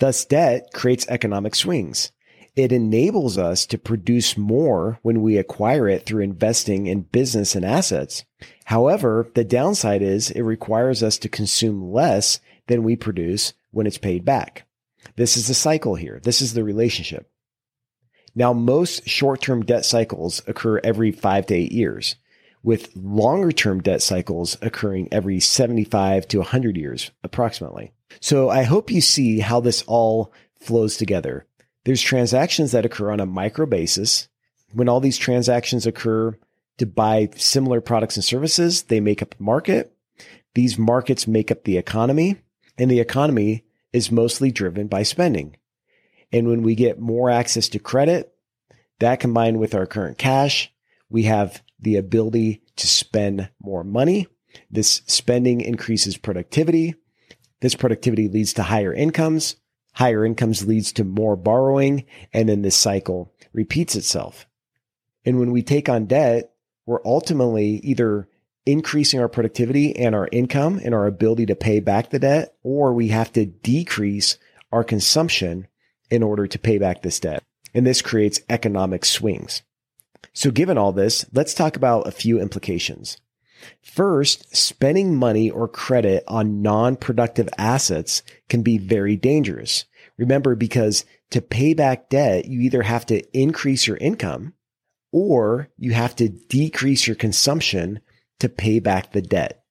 Thus, 0.00 0.24
debt 0.24 0.70
creates 0.74 1.06
economic 1.08 1.54
swings. 1.54 2.10
It 2.56 2.72
enables 2.72 3.38
us 3.38 3.64
to 3.66 3.78
produce 3.78 4.36
more 4.36 4.98
when 5.02 5.22
we 5.22 5.36
acquire 5.36 5.88
it 5.88 6.04
through 6.04 6.24
investing 6.24 6.88
in 6.88 7.02
business 7.02 7.54
and 7.54 7.64
assets. 7.64 8.24
However, 8.64 9.30
the 9.36 9.44
downside 9.44 10.02
is 10.02 10.32
it 10.32 10.42
requires 10.42 11.00
us 11.00 11.16
to 11.18 11.28
consume 11.28 11.92
less 11.92 12.40
than 12.66 12.82
we 12.82 12.96
produce 12.96 13.52
when 13.70 13.86
it's 13.86 13.98
paid 13.98 14.24
back. 14.24 14.66
This 15.14 15.36
is 15.36 15.46
the 15.46 15.54
cycle 15.54 15.94
here. 15.94 16.18
This 16.24 16.42
is 16.42 16.54
the 16.54 16.64
relationship. 16.64 17.31
Now, 18.34 18.52
most 18.52 19.08
short-term 19.08 19.64
debt 19.64 19.84
cycles 19.84 20.42
occur 20.46 20.80
every 20.82 21.12
five 21.12 21.46
to 21.46 21.54
eight 21.54 21.72
years 21.72 22.16
with 22.62 22.94
longer 22.94 23.52
term 23.52 23.82
debt 23.82 24.02
cycles 24.02 24.56
occurring 24.62 25.08
every 25.10 25.40
75 25.40 26.28
to 26.28 26.38
100 26.38 26.76
years 26.76 27.10
approximately. 27.22 27.92
So 28.20 28.50
I 28.50 28.62
hope 28.62 28.90
you 28.90 29.00
see 29.00 29.40
how 29.40 29.60
this 29.60 29.82
all 29.86 30.32
flows 30.60 30.96
together. 30.96 31.46
There's 31.84 32.00
transactions 32.02 32.72
that 32.72 32.86
occur 32.86 33.10
on 33.10 33.20
a 33.20 33.26
micro 33.26 33.66
basis. 33.66 34.28
When 34.72 34.88
all 34.88 35.00
these 35.00 35.18
transactions 35.18 35.86
occur 35.86 36.38
to 36.78 36.86
buy 36.86 37.30
similar 37.36 37.80
products 37.80 38.16
and 38.16 38.24
services, 38.24 38.84
they 38.84 39.00
make 39.00 39.22
up 39.22 39.34
the 39.36 39.42
market. 39.42 39.94
These 40.54 40.78
markets 40.78 41.26
make 41.26 41.50
up 41.50 41.64
the 41.64 41.78
economy 41.78 42.36
and 42.78 42.90
the 42.90 43.00
economy 43.00 43.64
is 43.92 44.10
mostly 44.10 44.50
driven 44.50 44.86
by 44.86 45.02
spending. 45.02 45.56
And 46.32 46.48
when 46.48 46.62
we 46.62 46.74
get 46.74 46.98
more 46.98 47.30
access 47.30 47.68
to 47.68 47.78
credit, 47.78 48.32
that 49.00 49.20
combined 49.20 49.58
with 49.58 49.74
our 49.74 49.86
current 49.86 50.18
cash, 50.18 50.72
we 51.10 51.24
have 51.24 51.62
the 51.78 51.96
ability 51.96 52.62
to 52.76 52.86
spend 52.86 53.50
more 53.60 53.84
money. 53.84 54.28
This 54.70 55.02
spending 55.06 55.60
increases 55.60 56.16
productivity. 56.16 56.94
This 57.60 57.74
productivity 57.74 58.28
leads 58.28 58.52
to 58.54 58.62
higher 58.62 58.92
incomes. 58.92 59.56
Higher 59.94 60.24
incomes 60.24 60.66
leads 60.66 60.92
to 60.92 61.04
more 61.04 61.36
borrowing. 61.36 62.06
And 62.32 62.48
then 62.48 62.62
this 62.62 62.76
cycle 62.76 63.34
repeats 63.52 63.94
itself. 63.94 64.46
And 65.24 65.38
when 65.38 65.52
we 65.52 65.62
take 65.62 65.88
on 65.88 66.06
debt, 66.06 66.52
we're 66.86 67.04
ultimately 67.04 67.76
either 67.84 68.28
increasing 68.64 69.20
our 69.20 69.28
productivity 69.28 69.96
and 69.96 70.14
our 70.14 70.28
income 70.32 70.80
and 70.82 70.94
our 70.94 71.06
ability 71.06 71.46
to 71.46 71.56
pay 71.56 71.80
back 71.80 72.10
the 72.10 72.18
debt, 72.18 72.54
or 72.62 72.92
we 72.92 73.08
have 73.08 73.32
to 73.32 73.44
decrease 73.44 74.38
our 74.70 74.84
consumption 74.84 75.66
in 76.12 76.22
order 76.22 76.46
to 76.46 76.58
pay 76.58 76.76
back 76.76 77.00
this 77.00 77.18
debt. 77.18 77.42
And 77.74 77.86
this 77.86 78.02
creates 78.02 78.42
economic 78.50 79.06
swings. 79.06 79.62
So 80.34 80.50
given 80.50 80.76
all 80.76 80.92
this, 80.92 81.24
let's 81.32 81.54
talk 81.54 81.74
about 81.74 82.06
a 82.06 82.12
few 82.12 82.38
implications. 82.38 83.16
First, 83.80 84.54
spending 84.54 85.16
money 85.16 85.50
or 85.50 85.68
credit 85.68 86.22
on 86.28 86.60
non-productive 86.60 87.48
assets 87.56 88.22
can 88.50 88.62
be 88.62 88.76
very 88.76 89.16
dangerous. 89.16 89.86
Remember, 90.18 90.54
because 90.54 91.06
to 91.30 91.40
pay 91.40 91.72
back 91.72 92.10
debt, 92.10 92.44
you 92.44 92.60
either 92.60 92.82
have 92.82 93.06
to 93.06 93.22
increase 93.36 93.86
your 93.86 93.96
income 93.96 94.52
or 95.12 95.70
you 95.78 95.92
have 95.92 96.14
to 96.16 96.28
decrease 96.28 97.06
your 97.06 97.16
consumption 97.16 98.00
to 98.38 98.50
pay 98.50 98.80
back 98.80 99.12
the 99.12 99.22
debt. 99.22 99.61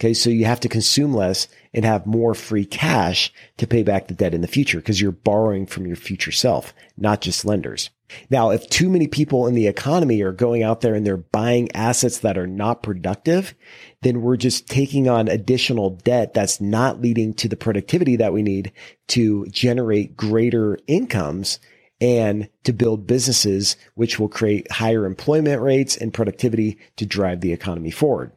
Okay. 0.00 0.14
So 0.14 0.30
you 0.30 0.46
have 0.46 0.60
to 0.60 0.68
consume 0.68 1.12
less 1.12 1.46
and 1.74 1.84
have 1.84 2.06
more 2.06 2.34
free 2.34 2.64
cash 2.64 3.30
to 3.58 3.66
pay 3.66 3.82
back 3.82 4.08
the 4.08 4.14
debt 4.14 4.32
in 4.32 4.40
the 4.40 4.48
future 4.48 4.78
because 4.78 4.98
you're 4.98 5.12
borrowing 5.12 5.66
from 5.66 5.86
your 5.86 5.96
future 5.96 6.32
self, 6.32 6.72
not 6.96 7.20
just 7.20 7.44
lenders. 7.44 7.90
Now, 8.30 8.50
if 8.50 8.68
too 8.70 8.88
many 8.88 9.06
people 9.06 9.46
in 9.46 9.54
the 9.54 9.66
economy 9.66 10.22
are 10.22 10.32
going 10.32 10.62
out 10.62 10.80
there 10.80 10.94
and 10.94 11.06
they're 11.06 11.18
buying 11.18 11.70
assets 11.76 12.18
that 12.20 12.38
are 12.38 12.46
not 12.46 12.82
productive, 12.82 13.54
then 14.00 14.22
we're 14.22 14.38
just 14.38 14.66
taking 14.66 15.06
on 15.06 15.28
additional 15.28 15.90
debt 15.90 16.32
that's 16.32 16.62
not 16.62 17.02
leading 17.02 17.34
to 17.34 17.46
the 17.46 17.56
productivity 17.56 18.16
that 18.16 18.32
we 18.32 18.42
need 18.42 18.72
to 19.08 19.46
generate 19.48 20.16
greater 20.16 20.78
incomes 20.86 21.60
and 22.00 22.48
to 22.64 22.72
build 22.72 23.06
businesses, 23.06 23.76
which 23.94 24.18
will 24.18 24.30
create 24.30 24.72
higher 24.72 25.04
employment 25.04 25.60
rates 25.60 25.96
and 25.96 26.14
productivity 26.14 26.78
to 26.96 27.04
drive 27.04 27.42
the 27.42 27.52
economy 27.52 27.90
forward. 27.90 28.32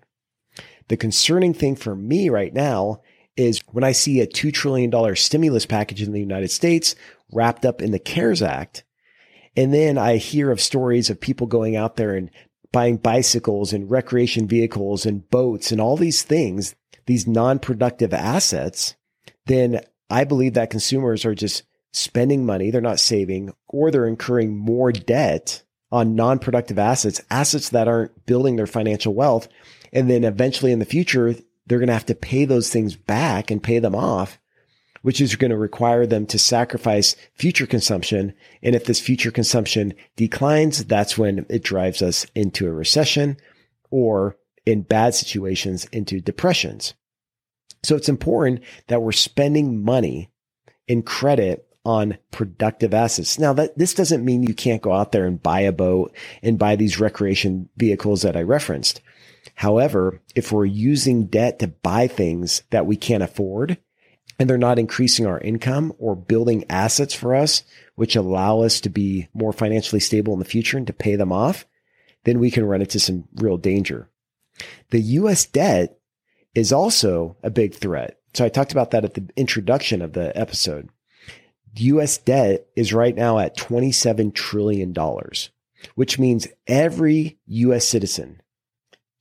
The 0.88 0.98
concerning 0.98 1.54
thing 1.54 1.76
for 1.76 1.96
me 1.96 2.30
right 2.30 2.54
now 2.54 3.02
is 3.36 3.62
when 3.72 3.84
I 3.84 3.94
see 3.94 4.22
a 4.22 4.28
$2 4.28 4.54
trillion 4.54 5.16
stimulus 5.16 5.66
package 5.66 6.02
in 6.02 6.12
the 6.12 6.20
United 6.20 6.52
States 6.52 6.96
wrapped 7.32 7.66
up 7.66 7.82
in 7.82 7.92
the 7.92 8.00
CARES 8.00 8.42
Act 8.42 8.84
and 9.56 9.74
then 9.74 9.98
I 9.98 10.18
hear 10.18 10.52
of 10.52 10.62
stories 10.62 11.10
of 11.10 11.20
people 11.20 11.48
going 11.48 11.76
out 11.76 11.96
there 11.96 12.16
and 12.16 12.30
buying 12.72 12.98
bicycles 12.98 13.72
and 13.72 13.90
recreation 13.90 14.48
vehicles 14.48 15.06
and 15.06 15.30
boats 15.30 15.72
and 15.72 15.80
all 15.80 15.96
these 15.96 16.24
things, 16.24 16.76
these 17.06 17.28
non-productive 17.28 18.14
assets, 18.14 18.96
then 19.46 19.82
I 20.10 20.24
believe 20.24 20.56
that 20.56 20.72
consumers 20.72 21.24
are 21.24 21.36
just 21.36 21.64
spending 21.92 22.46
money. 22.46 22.72
They're 22.72 22.82
not 22.82 23.00
saving 23.00 23.54
or 23.68 23.92
they're 23.92 24.08
incurring 24.08 24.58
more 24.58 24.92
debt 24.92 25.64
on 25.92 26.16
non-productive 26.16 26.80
assets, 26.80 27.22
assets 27.30 27.70
that 27.70 27.88
aren't 27.88 28.26
building 28.26 28.56
their 28.56 28.66
financial 28.66 29.14
wealth. 29.14 29.48
And 29.94 30.10
then 30.10 30.26
eventually 30.26 30.74
in 30.74 30.80
the 30.80 30.86
future, 30.86 31.36
they're 31.66 31.80
going 31.80 31.88
to 31.88 31.94
have 31.94 32.06
to 32.08 32.16
pay 32.16 32.44
those 32.44 32.70
things 32.70 32.98
back 32.98 33.50
and 33.50 33.64
pay 33.64 33.80
them 33.80 33.96
off 33.96 34.40
which 35.04 35.22
is 35.22 35.36
going 35.36 35.52
to 35.52 35.58
require 35.58 36.08
them 36.08 36.26
to 36.26 36.40
sacrifice 36.40 37.16
future 37.36 37.68
consumption. 37.68 38.34
And 38.64 38.74
if 38.74 38.86
this 38.86 39.00
future 39.00 39.32
consumption 39.32 39.94
declines, 40.16 40.84
that's 40.86 41.18
when 41.18 41.46
it 41.50 41.64
drives 41.64 42.02
us 42.02 42.26
into 42.34 42.68
a 42.68 42.74
recession 42.74 43.38
or 43.92 44.38
in 44.66 44.82
bad 44.82 45.14
situations 45.14 45.86
into 45.92 46.20
depressions. 46.22 46.96
So 47.84 47.96
it's 47.98 48.10
important 48.10 48.62
that 48.88 49.02
we're 49.02 49.12
spending 49.12 49.84
money 49.84 50.32
in 50.88 51.04
credit 51.04 51.68
on 51.86 52.18
productive 52.32 52.94
assets. 52.94 53.38
Now 53.38 53.52
that 53.54 53.78
this 53.78 53.94
doesn't 53.94 54.24
mean 54.24 54.44
you 54.44 54.54
can't 54.54 54.82
go 54.82 54.94
out 54.94 55.12
there 55.12 55.26
and 55.26 55.44
buy 55.44 55.60
a 55.60 55.74
boat 55.74 56.16
and 56.42 56.58
buy 56.58 56.78
these 56.78 56.98
recreation 56.98 57.68
vehicles 57.76 58.22
that 58.22 58.38
I 58.38 58.42
referenced. 58.42 59.02
However, 59.56 60.22
if 60.36 60.52
we're 60.52 60.66
using 60.66 61.28
debt 61.28 61.60
to 61.60 61.68
buy 61.68 62.08
things 62.08 62.64
that 62.72 62.86
we 62.86 62.96
can't 62.96 63.24
afford, 63.24 63.78
and 64.40 64.50
they're 64.50 64.58
not 64.58 64.80
increasing 64.80 65.26
our 65.26 65.40
income 65.40 65.94
or 66.00 66.16
building 66.16 66.66
assets 66.70 67.14
for 67.14 67.36
us, 67.36 67.64
which 67.96 68.16
allow 68.16 68.62
us 68.62 68.82
to 68.82 68.90
be 68.90 69.28
more 69.34 69.54
financially 69.54 70.00
stable 70.00 70.34
in 70.34 70.40
the 70.40 70.46
future 70.46 70.78
and 70.78 70.88
to 70.88 70.94
pay 70.94 71.16
them 71.16 71.32
off, 71.32 71.66
then 72.24 72.40
we 72.40 72.50
can 72.50 72.66
run 72.66 72.82
into 72.82 73.00
some 73.00 73.26
real 73.36 73.58
danger. 73.58 74.10
The 74.90 75.02
US 75.02 75.46
debt 75.46 75.98
is 76.56 76.72
also 76.72 77.38
a 77.44 77.50
big 77.50 77.76
threat. 77.76 78.20
So 78.34 78.46
I 78.46 78.50
talked 78.50 78.72
about 78.72 78.92
that 78.92 79.06
at 79.06 79.14
the 79.14 79.30
introduction 79.36 80.02
of 80.02 80.14
the 80.14 80.36
episode. 80.38 80.90
US 81.76 82.18
debt 82.18 82.68
is 82.76 82.94
right 82.94 83.16
now 83.16 83.40
at 83.40 83.58
$27 83.58 84.34
trillion, 84.34 84.96
which 85.96 86.20
means 86.20 86.48
every 86.68 87.40
US 87.48 87.86
citizen, 87.86 88.42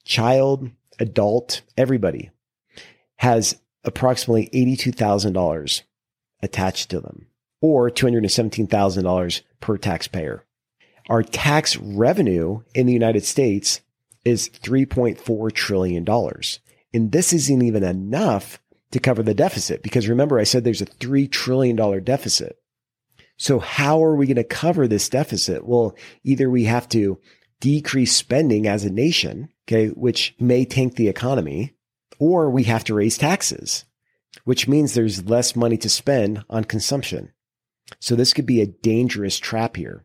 child, 0.04 0.71
adult, 0.99 1.62
everybody 1.76 2.30
has 3.16 3.61
approximately 3.85 4.49
$82,000 4.52 5.82
attached 6.42 6.90
to 6.90 7.00
them 7.00 7.26
or 7.61 7.90
$217,000 7.90 9.42
per 9.61 9.78
taxpayer. 9.78 10.44
Our 11.09 11.23
tax 11.23 11.76
revenue 11.76 12.62
in 12.75 12.87
the 12.87 12.92
United 12.92 13.25
States 13.25 13.80
is 14.25 14.49
$3.4 14.49 15.52
trillion. 15.52 16.06
And 16.94 17.12
this 17.12 17.32
isn't 17.32 17.62
even 17.62 17.82
enough 17.82 18.61
to 18.90 19.00
cover 19.00 19.23
the 19.23 19.35
deficit 19.35 19.82
because 19.82 20.09
remember, 20.09 20.38
I 20.38 20.44
said 20.44 20.64
there's 20.64 20.82
a 20.82 20.87
$3 20.87 21.30
trillion 21.30 21.76
deficit. 22.04 22.56
So 23.37 23.59
how 23.59 24.04
are 24.04 24.14
we 24.14 24.26
going 24.26 24.37
to 24.37 24.44
cover 24.44 24.87
this 24.87 25.09
deficit? 25.09 25.66
Well, 25.66 25.97
either 26.23 26.49
we 26.49 26.64
have 26.64 26.88
to 26.90 27.18
decrease 27.61 28.14
spending 28.14 28.66
as 28.66 28.85
a 28.85 28.90
nation, 28.90 29.49
okay, 29.73 29.88
which 29.88 30.35
may 30.38 30.64
tank 30.64 30.97
the 30.97 31.09
economy, 31.09 31.75
or 32.19 32.50
we 32.50 32.64
have 32.64 32.85
to 32.85 32.95
raise 32.95 33.17
taxes, 33.19 33.85
which 34.45 34.69
means 34.69 34.95
there's 34.95 35.29
less 35.29 35.57
money 35.57 35.76
to 35.79 35.88
spend 35.88 36.45
on 36.50 36.64
consumption. 36.64 37.33
So 37.99 38.14
this 38.14 38.33
could 38.33 38.47
be 38.47 38.61
a 38.61 38.67
dangerous 38.67 39.38
trap 39.38 39.76
here. 39.76 40.05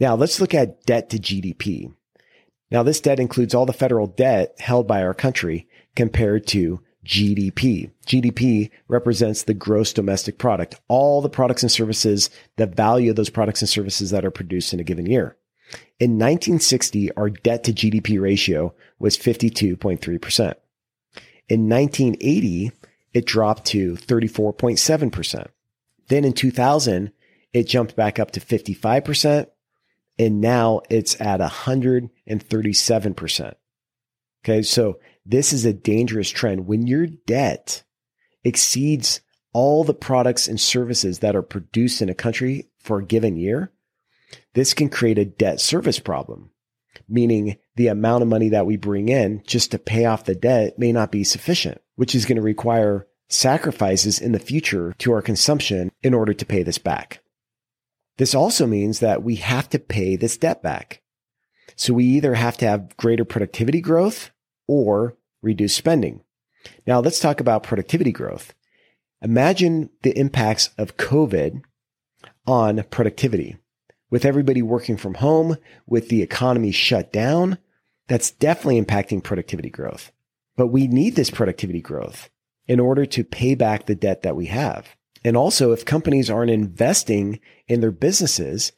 Now 0.00 0.14
let's 0.14 0.40
look 0.40 0.54
at 0.54 0.84
debt 0.84 1.10
to 1.10 1.18
GDP. 1.18 1.94
Now 2.70 2.82
this 2.82 3.00
debt 3.00 3.20
includes 3.20 3.54
all 3.54 3.66
the 3.66 3.72
federal 3.72 4.06
debt 4.06 4.56
held 4.58 4.88
by 4.88 5.02
our 5.02 5.14
country 5.14 5.68
compared 5.94 6.46
to 6.48 6.80
GDP. 7.04 7.90
GDP 8.06 8.70
represents 8.88 9.42
the 9.42 9.54
gross 9.54 9.92
domestic 9.92 10.38
product, 10.38 10.80
all 10.88 11.20
the 11.20 11.28
products 11.28 11.62
and 11.62 11.70
services, 11.70 12.30
the 12.56 12.66
value 12.66 13.10
of 13.10 13.16
those 13.16 13.30
products 13.30 13.60
and 13.60 13.68
services 13.68 14.10
that 14.10 14.24
are 14.24 14.30
produced 14.30 14.72
in 14.72 14.80
a 14.80 14.84
given 14.84 15.06
year. 15.06 15.36
In 15.98 16.18
1960, 16.18 17.12
our 17.12 17.30
debt 17.30 17.64
to 17.64 17.72
GDP 17.72 18.20
ratio 18.20 18.74
was 18.98 19.16
52.3%. 19.16 20.54
In 21.48 21.68
1980, 21.68 22.72
it 23.12 23.26
dropped 23.26 23.64
to 23.66 23.94
34.7%. 23.94 25.46
Then 26.08 26.24
in 26.24 26.32
2000, 26.32 27.12
it 27.52 27.68
jumped 27.68 27.94
back 27.96 28.18
up 28.18 28.30
to 28.32 28.40
55%. 28.40 29.46
And 30.18 30.40
now 30.40 30.80
it's 30.90 31.20
at 31.20 31.40
137%. 31.40 33.54
Okay. 34.44 34.62
So 34.62 34.98
this 35.24 35.52
is 35.52 35.64
a 35.64 35.72
dangerous 35.72 36.30
trend. 36.30 36.66
When 36.66 36.86
your 36.86 37.06
debt 37.06 37.84
exceeds 38.44 39.20
all 39.52 39.84
the 39.84 39.94
products 39.94 40.48
and 40.48 40.60
services 40.60 41.20
that 41.20 41.36
are 41.36 41.42
produced 41.42 42.02
in 42.02 42.08
a 42.08 42.14
country 42.14 42.68
for 42.80 42.98
a 42.98 43.04
given 43.04 43.36
year, 43.36 43.70
this 44.54 44.74
can 44.74 44.88
create 44.88 45.18
a 45.18 45.24
debt 45.24 45.60
service 45.60 45.98
problem, 45.98 46.50
meaning 47.08 47.56
the 47.76 47.88
amount 47.88 48.22
of 48.22 48.28
money 48.28 48.48
that 48.50 48.66
we 48.66 48.76
bring 48.76 49.08
in 49.08 49.42
just 49.46 49.70
to 49.70 49.78
pay 49.78 50.04
off 50.04 50.24
the 50.24 50.34
debt 50.34 50.78
may 50.78 50.92
not 50.92 51.10
be 51.10 51.24
sufficient, 51.24 51.80
which 51.96 52.14
is 52.14 52.26
going 52.26 52.36
to 52.36 52.42
require 52.42 53.06
sacrifices 53.28 54.20
in 54.20 54.32
the 54.32 54.38
future 54.38 54.94
to 54.98 55.12
our 55.12 55.22
consumption 55.22 55.90
in 56.02 56.14
order 56.14 56.34
to 56.34 56.46
pay 56.46 56.62
this 56.62 56.78
back. 56.78 57.22
This 58.18 58.34
also 58.34 58.66
means 58.66 59.00
that 59.00 59.22
we 59.22 59.36
have 59.36 59.68
to 59.70 59.78
pay 59.78 60.16
this 60.16 60.36
debt 60.36 60.62
back. 60.62 61.00
So 61.76 61.94
we 61.94 62.04
either 62.04 62.34
have 62.34 62.58
to 62.58 62.66
have 62.66 62.96
greater 62.96 63.24
productivity 63.24 63.80
growth 63.80 64.30
or 64.68 65.16
reduce 65.40 65.74
spending. 65.74 66.22
Now 66.86 67.00
let's 67.00 67.20
talk 67.20 67.40
about 67.40 67.62
productivity 67.62 68.12
growth. 68.12 68.54
Imagine 69.22 69.88
the 70.02 70.16
impacts 70.18 70.70
of 70.76 70.96
COVID 70.96 71.62
on 72.46 72.84
productivity. 72.90 73.56
With 74.12 74.26
everybody 74.26 74.60
working 74.60 74.98
from 74.98 75.14
home, 75.14 75.56
with 75.86 76.10
the 76.10 76.20
economy 76.20 76.70
shut 76.70 77.14
down, 77.14 77.56
that's 78.08 78.30
definitely 78.30 78.78
impacting 78.78 79.24
productivity 79.24 79.70
growth. 79.70 80.12
But 80.54 80.66
we 80.66 80.86
need 80.86 81.16
this 81.16 81.30
productivity 81.30 81.80
growth 81.80 82.28
in 82.66 82.78
order 82.78 83.06
to 83.06 83.24
pay 83.24 83.54
back 83.54 83.86
the 83.86 83.94
debt 83.94 84.20
that 84.20 84.36
we 84.36 84.46
have. 84.46 84.96
And 85.24 85.34
also, 85.34 85.72
if 85.72 85.86
companies 85.86 86.28
aren't 86.28 86.50
investing 86.50 87.40
in 87.68 87.80
their 87.80 87.90
businesses, 87.90 88.72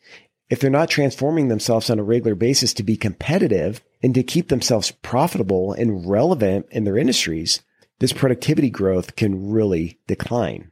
if 0.51 0.61
they're 0.61 0.71
not 0.71 0.89
transforming 0.89 1.49
themselves 1.49 1.91
on 1.91 1.99
a 1.99 2.05
regular 2.05 2.37
basis 2.37 2.73
to 2.75 2.85
be 2.85 2.97
competitive 2.97 3.83
and 4.05 4.15
to 4.15 4.23
keep 4.23 4.51
themselves 4.51 4.93
profitable 4.93 5.73
and 5.73 6.09
relevant 6.09 6.67
in 6.71 6.85
their 6.85 6.97
industries, 6.97 7.61
this 7.99 8.13
productivity 8.13 8.71
growth 8.71 9.17
can 9.17 9.51
really 9.51 9.99
decline. 10.07 10.71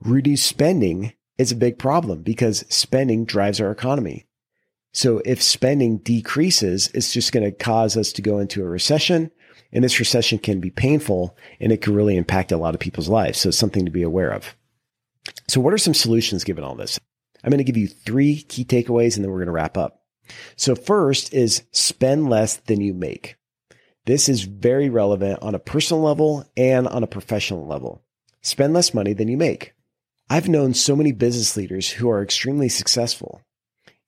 Reduced 0.00 0.46
spending 0.46 1.12
is 1.38 1.52
a 1.52 1.56
big 1.56 1.78
problem 1.78 2.22
because 2.22 2.64
spending 2.68 3.24
drives 3.24 3.60
our 3.60 3.70
economy. 3.70 4.26
So 4.92 5.22
if 5.24 5.42
spending 5.42 5.98
decreases, 5.98 6.90
it's 6.94 7.12
just 7.12 7.32
going 7.32 7.44
to 7.44 7.52
cause 7.52 7.96
us 7.96 8.12
to 8.12 8.22
go 8.22 8.38
into 8.38 8.62
a 8.62 8.68
recession. 8.68 9.30
And 9.72 9.84
this 9.84 10.00
recession 10.00 10.38
can 10.38 10.60
be 10.60 10.70
painful 10.70 11.36
and 11.60 11.70
it 11.70 11.82
can 11.82 11.94
really 11.94 12.16
impact 12.16 12.52
a 12.52 12.56
lot 12.56 12.74
of 12.74 12.80
people's 12.80 13.08
lives. 13.08 13.38
So 13.38 13.50
it's 13.50 13.58
something 13.58 13.84
to 13.84 13.90
be 13.90 14.02
aware 14.02 14.32
of. 14.32 14.54
So, 15.46 15.60
what 15.60 15.74
are 15.74 15.78
some 15.78 15.94
solutions 15.94 16.44
given 16.44 16.64
all 16.64 16.74
this? 16.74 16.98
I'm 17.44 17.50
going 17.50 17.58
to 17.58 17.64
give 17.64 17.76
you 17.76 17.86
three 17.86 18.42
key 18.42 18.64
takeaways 18.64 19.16
and 19.16 19.24
then 19.24 19.30
we're 19.30 19.38
going 19.38 19.46
to 19.46 19.52
wrap 19.52 19.76
up. 19.76 20.02
So, 20.56 20.74
first 20.74 21.34
is 21.34 21.64
spend 21.70 22.30
less 22.30 22.56
than 22.56 22.80
you 22.80 22.94
make. 22.94 23.36
This 24.06 24.28
is 24.28 24.44
very 24.44 24.88
relevant 24.88 25.40
on 25.42 25.54
a 25.54 25.58
personal 25.58 26.02
level 26.02 26.50
and 26.56 26.88
on 26.88 27.02
a 27.02 27.06
professional 27.08 27.66
level. 27.66 28.02
Spend 28.40 28.72
less 28.72 28.94
money 28.94 29.12
than 29.12 29.28
you 29.28 29.36
make. 29.36 29.74
I've 30.30 30.48
known 30.48 30.74
so 30.74 30.94
many 30.94 31.12
business 31.12 31.56
leaders 31.56 31.90
who 31.90 32.10
are 32.10 32.22
extremely 32.22 32.68
successful 32.68 33.40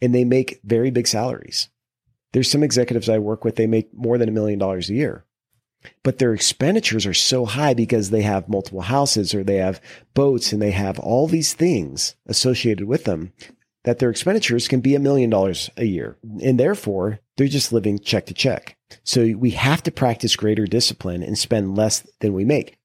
and 0.03 0.15
they 0.15 0.25
make 0.25 0.61
very 0.65 0.91
big 0.91 1.07
salaries. 1.07 1.69
There's 2.33 2.51
some 2.51 2.63
executives 2.63 3.09
I 3.09 3.19
work 3.19 3.45
with, 3.45 3.57
they 3.57 3.67
make 3.67 3.93
more 3.93 4.19
than 4.19 4.29
a 4.29 4.33
million 4.33 4.59
dollars 4.59 4.89
a 4.89 4.95
year 4.95 5.25
but 6.03 6.19
their 6.19 6.35
expenditures 6.35 7.07
are 7.07 7.15
so 7.15 7.45
high 7.45 7.75
because 7.75 8.11
they 8.11 8.23
have 8.23 8.49
multiple 8.49 8.83
houses 8.83 9.35
or 9.35 9.43
they 9.43 9.57
have 9.57 9.81
boats 10.15 10.53
and 10.53 10.61
they 10.61 10.71
have 10.71 10.99
all 10.99 11.27
these 11.27 11.55
things 11.55 12.17
associated 12.27 12.87
with 12.87 13.05
them 13.05 13.33
that 13.85 13.99
their 13.99 14.11
expenditures 14.11 14.69
can 14.69 14.81
be 14.81 14.95
a 14.95 15.01
million 15.01 15.31
dollars 15.31 15.71
a 15.77 15.85
year. 15.85 16.19
And 16.43 16.61
therefore, 16.61 17.21
they're 17.37 17.49
just 17.49 17.73
living 17.73 17.99
check 17.99 18.27
to 18.27 18.35
check. 18.35 18.77
So 19.05 19.35
we 19.37 19.51
have 19.51 19.83
to 19.85 19.91
practice 19.91 20.37
greater 20.37 20.67
discipline 20.67 21.23
and 21.23 21.39
spend 21.39 21.77
less 21.77 22.07
than 22.21 22.35
we 22.35 22.45
make. 22.45 22.77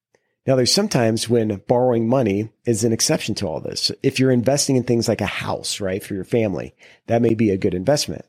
Now, 0.47 0.55
there's 0.55 0.73
sometimes 0.73 1.27
when 1.27 1.61
borrowing 1.67 2.07
money 2.07 2.49
is 2.65 2.83
an 2.83 2.93
exception 2.93 3.33
to 3.35 3.47
all 3.47 3.59
this. 3.59 3.91
If 4.03 4.19
you're 4.19 4.31
investing 4.31 4.75
in 4.75 4.83
things 4.83 5.07
like 5.07 5.21
a 5.21 5.25
house, 5.25 5.79
right, 5.79 6.03
for 6.03 6.13
your 6.13 6.23
family, 6.23 6.75
that 7.07 7.21
may 7.21 7.33
be 7.33 7.49
a 7.49 7.57
good 7.57 7.73
investment 7.73 8.25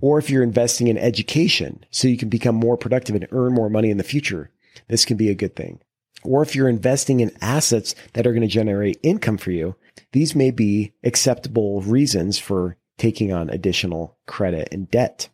or 0.00 0.18
if 0.18 0.30
you're 0.30 0.42
investing 0.42 0.88
in 0.88 0.98
education 0.98 1.84
so 1.90 2.08
you 2.08 2.18
can 2.18 2.28
become 2.28 2.54
more 2.54 2.76
productive 2.76 3.14
and 3.14 3.26
earn 3.30 3.54
more 3.54 3.70
money 3.70 3.90
in 3.90 3.96
the 3.96 4.04
future, 4.04 4.50
this 4.88 5.04
can 5.04 5.16
be 5.16 5.30
a 5.30 5.34
good 5.34 5.56
thing. 5.56 5.80
Or 6.22 6.42
if 6.42 6.54
you're 6.54 6.68
investing 6.68 7.20
in 7.20 7.36
assets 7.40 7.94
that 8.14 8.26
are 8.26 8.32
going 8.32 8.42
to 8.42 8.48
generate 8.48 8.98
income 9.02 9.38
for 9.38 9.50
you, 9.50 9.76
these 10.12 10.34
may 10.34 10.50
be 10.50 10.92
acceptable 11.04 11.82
reasons 11.82 12.38
for 12.38 12.76
taking 12.96 13.32
on 13.32 13.50
additional 13.50 14.16
credit 14.26 14.68
and 14.72 14.90
debt. 14.90 15.28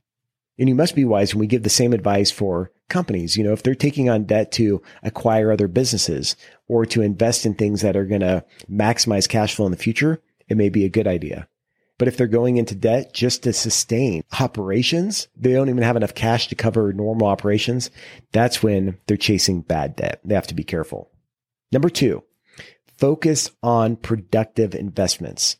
And 0.58 0.68
you 0.68 0.74
must 0.74 0.94
be 0.94 1.04
wise 1.04 1.34
when 1.34 1.40
we 1.40 1.46
give 1.46 1.62
the 1.62 1.70
same 1.70 1.92
advice 1.92 2.30
for 2.30 2.70
companies. 2.90 3.36
You 3.36 3.44
know, 3.44 3.52
if 3.52 3.62
they're 3.62 3.74
taking 3.74 4.10
on 4.10 4.24
debt 4.24 4.52
to 4.52 4.82
acquire 5.02 5.50
other 5.50 5.68
businesses 5.68 6.36
or 6.68 6.84
to 6.86 7.00
invest 7.00 7.46
in 7.46 7.54
things 7.54 7.80
that 7.80 7.96
are 7.96 8.04
going 8.04 8.20
to 8.20 8.44
maximize 8.70 9.28
cash 9.28 9.54
flow 9.54 9.66
in 9.66 9.72
the 9.72 9.78
future, 9.78 10.20
it 10.48 10.56
may 10.56 10.68
be 10.68 10.84
a 10.84 10.90
good 10.90 11.06
idea. 11.06 11.48
But 12.00 12.08
if 12.08 12.16
they're 12.16 12.26
going 12.26 12.56
into 12.56 12.74
debt 12.74 13.12
just 13.12 13.42
to 13.42 13.52
sustain 13.52 14.24
operations, 14.40 15.28
they 15.36 15.52
don't 15.52 15.68
even 15.68 15.82
have 15.82 15.96
enough 15.96 16.14
cash 16.14 16.48
to 16.48 16.54
cover 16.54 16.94
normal 16.94 17.26
operations. 17.26 17.90
That's 18.32 18.62
when 18.62 18.96
they're 19.06 19.18
chasing 19.18 19.60
bad 19.60 19.96
debt. 19.96 20.18
They 20.24 20.34
have 20.34 20.46
to 20.46 20.54
be 20.54 20.64
careful. 20.64 21.10
Number 21.70 21.90
two, 21.90 22.24
focus 22.96 23.50
on 23.62 23.96
productive 23.96 24.74
investments, 24.74 25.58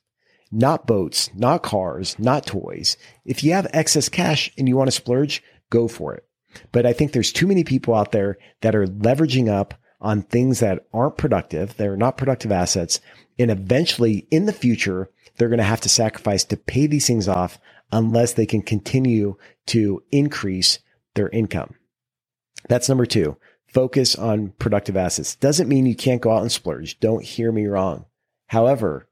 not 0.51 0.87
boats, 0.87 1.31
not 1.35 1.62
cars, 1.62 2.19
not 2.19 2.47
toys. 2.47 2.97
If 3.27 3.45
you 3.45 3.53
have 3.53 3.66
excess 3.75 4.09
cash 4.09 4.51
and 4.57 4.66
you 4.66 4.79
want 4.79 4.88
to 4.88 4.93
splurge, 4.93 5.43
go 5.69 5.88
for 5.88 6.14
it. 6.14 6.25
But 6.73 6.87
I 6.87 6.93
think 6.93 7.13
there's 7.13 7.33
too 7.33 7.47
many 7.47 7.65
people 7.65 7.95
out 7.95 8.13
there 8.13 8.39
that 8.61 8.75
are 8.75 8.87
leveraging 8.87 9.49
up 9.49 9.75
on 10.01 10.23
things 10.23 10.61
that 10.61 10.87
aren't 10.93 11.19
productive. 11.19 11.77
They're 11.77 11.97
not 11.97 12.17
productive 12.17 12.53
assets. 12.53 13.01
And 13.39 13.51
eventually 13.51 14.27
in 14.31 14.47
the 14.47 14.53
future, 14.53 15.11
they're 15.37 15.49
going 15.49 15.59
to 15.59 15.65
have 15.65 15.81
to 15.83 15.89
sacrifice 15.89 16.45
to 16.45 16.57
pay 16.57 16.87
these 16.87 17.07
things 17.07 17.29
off 17.29 17.59
unless 17.93 18.33
they 18.33 18.47
can 18.47 18.63
continue 18.63 19.37
to 19.67 20.03
increase 20.11 20.79
their 21.15 21.29
income. 21.29 21.75
That's 22.69 22.89
number 22.89 23.07
two. 23.07 23.37
Focus 23.67 24.17
on 24.17 24.53
productive 24.59 24.97
assets. 24.97 25.37
Doesn't 25.37 25.69
mean 25.69 25.87
you 25.87 25.95
can't 25.95 26.21
go 26.21 26.33
out 26.33 26.43
and 26.43 26.53
splurge. 26.53 26.99
Don't 27.01 27.25
hear 27.25 27.53
me 27.53 27.67
wrong. 27.67 28.07
However, 28.49 29.09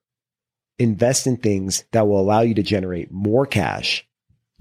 invest 0.78 1.26
in 1.26 1.36
things 1.36 1.84
that 1.92 2.06
will 2.06 2.20
allow 2.20 2.40
you 2.40 2.54
to 2.54 2.62
generate 2.62 3.12
more 3.12 3.46
cash 3.46 4.06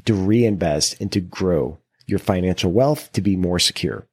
to 0.05 0.13
reinvest 0.13 1.01
and 1.01 1.11
to 1.11 1.19
grow 1.19 1.79
your 2.07 2.19
financial 2.19 2.71
wealth 2.71 3.11
to 3.13 3.21
be 3.21 3.35
more 3.35 3.59
secure. 3.59 4.07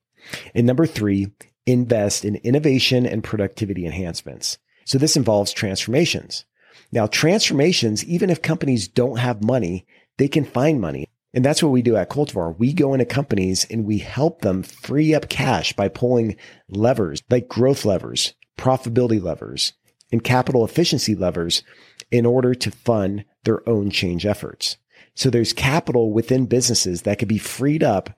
And 0.54 0.66
number 0.66 0.86
three, 0.86 1.32
invest 1.66 2.24
in 2.24 2.36
innovation 2.36 3.06
and 3.06 3.24
productivity 3.24 3.86
enhancements. 3.86 4.58
So 4.84 4.98
this 4.98 5.16
involves 5.16 5.52
transformations. 5.52 6.44
Now, 6.92 7.06
transformations, 7.06 8.04
even 8.04 8.30
if 8.30 8.42
companies 8.42 8.88
don't 8.88 9.18
have 9.18 9.42
money, 9.42 9.86
they 10.18 10.28
can 10.28 10.44
find 10.44 10.80
money. 10.80 11.08
And 11.32 11.44
that's 11.44 11.62
what 11.62 11.72
we 11.72 11.82
do 11.82 11.96
at 11.96 12.10
Cultivar. 12.10 12.56
We 12.58 12.72
go 12.72 12.94
into 12.94 13.04
companies 13.04 13.66
and 13.68 13.84
we 13.84 13.98
help 13.98 14.42
them 14.42 14.62
free 14.62 15.14
up 15.14 15.28
cash 15.28 15.72
by 15.72 15.88
pulling 15.88 16.36
levers 16.68 17.22
like 17.28 17.48
growth 17.48 17.84
levers, 17.84 18.34
profitability 18.56 19.20
levers, 19.20 19.72
and 20.12 20.22
capital 20.22 20.64
efficiency 20.64 21.16
levers 21.16 21.64
in 22.12 22.24
order 22.24 22.54
to 22.54 22.70
fund 22.70 23.24
their 23.42 23.68
own 23.68 23.90
change 23.90 24.24
efforts. 24.24 24.76
So 25.14 25.30
there's 25.30 25.52
capital 25.52 26.12
within 26.12 26.46
businesses 26.46 27.02
that 27.02 27.18
could 27.18 27.28
be 27.28 27.38
freed 27.38 27.82
up 27.82 28.10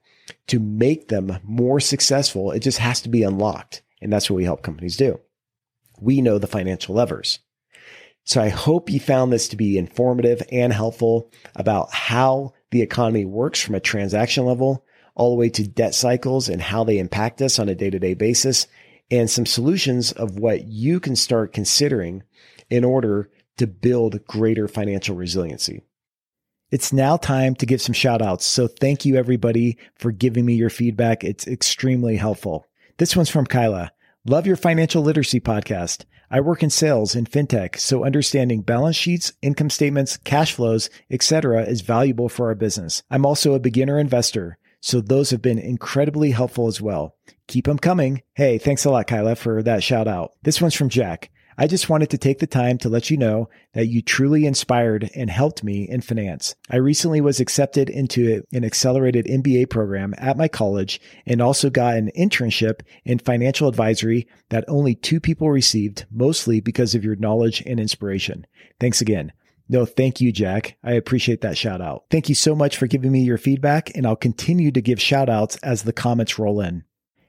to 0.49 0.59
make 0.59 1.09
them 1.09 1.39
more 1.43 1.81
successful. 1.81 2.51
It 2.53 2.61
just 2.61 2.79
has 2.79 3.01
to 3.03 3.09
be 3.09 3.23
unlocked. 3.23 3.83
And 4.01 4.13
that's 4.13 4.31
what 4.31 4.37
we 4.37 4.45
help 4.45 4.63
companies 4.63 4.97
do. 4.97 5.21
We 6.01 6.21
know 6.21 6.39
the 6.39 6.47
financial 6.47 6.95
levers. 6.95 7.41
So 8.25 8.43
I 8.43 8.49
hope 8.49 8.91
you 8.91 8.99
found 8.99 9.33
this 9.33 9.49
to 9.49 9.57
be 9.57 9.79
informative 9.79 10.43
and 10.51 10.73
helpful 10.73 11.31
about 11.55 11.93
how 11.93 12.55
the 12.71 12.83
economy 12.83 13.25
works 13.25 13.61
from 13.63 13.77
a 13.77 13.81
transaction 13.81 14.45
level 14.45 14.85
all 15.15 15.31
the 15.31 15.37
way 15.37 15.49
to 15.49 15.67
debt 15.67 15.95
cycles 15.95 16.49
and 16.49 16.61
how 16.61 16.85
they 16.85 16.99
impact 16.99 17.41
us 17.41 17.59
on 17.59 17.69
a 17.69 17.75
day 17.75 17.89
to 17.89 17.99
day 17.99 18.15
basis 18.15 18.67
and 19.11 19.31
some 19.31 19.47
solutions 19.47 20.13
of 20.13 20.39
what 20.39 20.67
you 20.67 20.99
can 20.99 21.15
start 21.15 21.53
considering 21.53 22.23
in 22.69 22.85
order 22.85 23.31
to 23.57 23.67
build 23.67 24.27
greater 24.27 24.67
financial 24.67 25.17
resiliency. 25.17 25.83
It's 26.73 26.93
now 26.93 27.17
time 27.17 27.55
to 27.57 27.67
give 27.67 27.81
some 27.81 27.93
shout 27.93 28.21
outs. 28.21 28.45
So 28.45 28.67
thank 28.67 29.05
you 29.05 29.15
everybody 29.17 29.79
for 29.95 30.11
giving 30.11 30.45
me 30.45 30.55
your 30.55 30.71
feedback. 30.71 31.23
It's 31.23 31.47
extremely 31.47 32.17
helpful. 32.17 32.67
This 32.99 33.15
one's 33.15 33.29
from 33.29 33.47
Kyla. 33.47 33.93
Love 34.27 34.49
your 34.49 34.57
financial 34.57 35.03
literacy 35.03 35.39
podcast. 35.39 36.07
I 36.29 36.41
work 36.41 36.65
in 36.65 36.71
sales 36.71 37.15
and 37.15 37.31
fintech, 37.31 37.79
so 37.79 38.05
understanding 38.05 38.63
balance 38.63 38.97
sheets, 38.97 39.33
income 39.43 39.71
statements, 39.71 40.17
cash 40.17 40.55
flows, 40.55 40.91
etc. 41.09 41.63
is 41.63 41.83
valuable 41.83 42.29
for 42.29 42.47
our 42.47 42.57
business. 42.57 43.05
I'm 43.13 43.25
also 43.25 43.55
a 43.55 43.61
beginner 43.61 44.01
investor, 44.01 44.59
so 44.81 45.01
those 45.01 45.31
have 45.31 45.43
been 45.43 45.61
incredibly 45.61 46.33
helpful 46.33 46.67
as 46.67 46.81
well. 46.81 47.15
Keep 47.47 47.67
them 47.67 47.79
coming. 47.79 48.23
Hey, 48.35 48.59
thanks 48.59 48.85
a 48.85 48.91
lot, 48.91 49.07
Kyla, 49.07 49.37
for 49.37 49.63
that 49.63 49.85
shout 49.85 50.09
out. 50.09 50.33
This 50.43 50.61
one's 50.61 50.75
from 50.75 50.89
Jack. 50.89 51.31
I 51.59 51.67
just 51.67 51.89
wanted 51.89 52.11
to 52.11 52.19
take 52.19 52.39
the 52.39 52.47
time 52.47 52.77
to 52.79 52.89
let 52.89 53.11
you 53.11 53.17
know 53.17 53.49
that 53.73 53.87
you 53.87 54.03
truly 54.03 54.45
inspired 54.45 55.11
and 55.15 55.31
helped 55.31 55.65
me 55.65 55.89
in 55.89 56.03
finance. 56.03 56.55
I 56.71 56.77
recently 56.77 57.21
was 57.21 57.41
accepted 57.41 57.89
into 57.89 58.43
an 58.53 58.65
accelerated 58.65 59.27
MBA 59.27 59.71
program 59.71 60.15
at 60.19 60.37
my 60.37 60.49
college 60.49 61.01
and 61.25 61.41
also 61.41 61.71
got 61.71 61.97
an 61.97 62.11
internship 62.17 62.81
in 63.05 63.19
financial 63.19 63.69
advisory 63.69 64.27
that 64.51 64.65
only 64.69 64.95
two 64.95 65.19
people 65.19 65.51
received, 65.51 66.05
mostly 66.11 66.61
because 66.61 66.95
of 66.95 67.05
your 67.05 67.17
knowledge 67.17 67.63
and 67.65 67.81
inspiration. 67.81 68.47
Thanks 68.79 69.01
again. 69.01 69.33
No, 69.69 69.85
thank 69.85 70.21
you, 70.21 70.33
Jack. 70.33 70.77
I 70.85 70.93
appreciate 70.93 71.41
that 71.41 71.59
shout 71.59 71.81
out. 71.81 72.05
Thank 72.11 72.29
you 72.29 72.35
so 72.35 72.55
much 72.55 72.77
for 72.77 72.87
giving 72.87 73.11
me 73.11 73.23
your 73.23 73.39
feedback, 73.39 73.91
and 73.97 74.07
I'll 74.07 74.15
continue 74.15 74.71
to 74.71 74.81
give 74.81 75.01
shout 75.01 75.29
outs 75.29 75.57
as 75.57 75.83
the 75.83 75.93
comments 75.93 76.39
roll 76.39 76.61
in. 76.61 76.85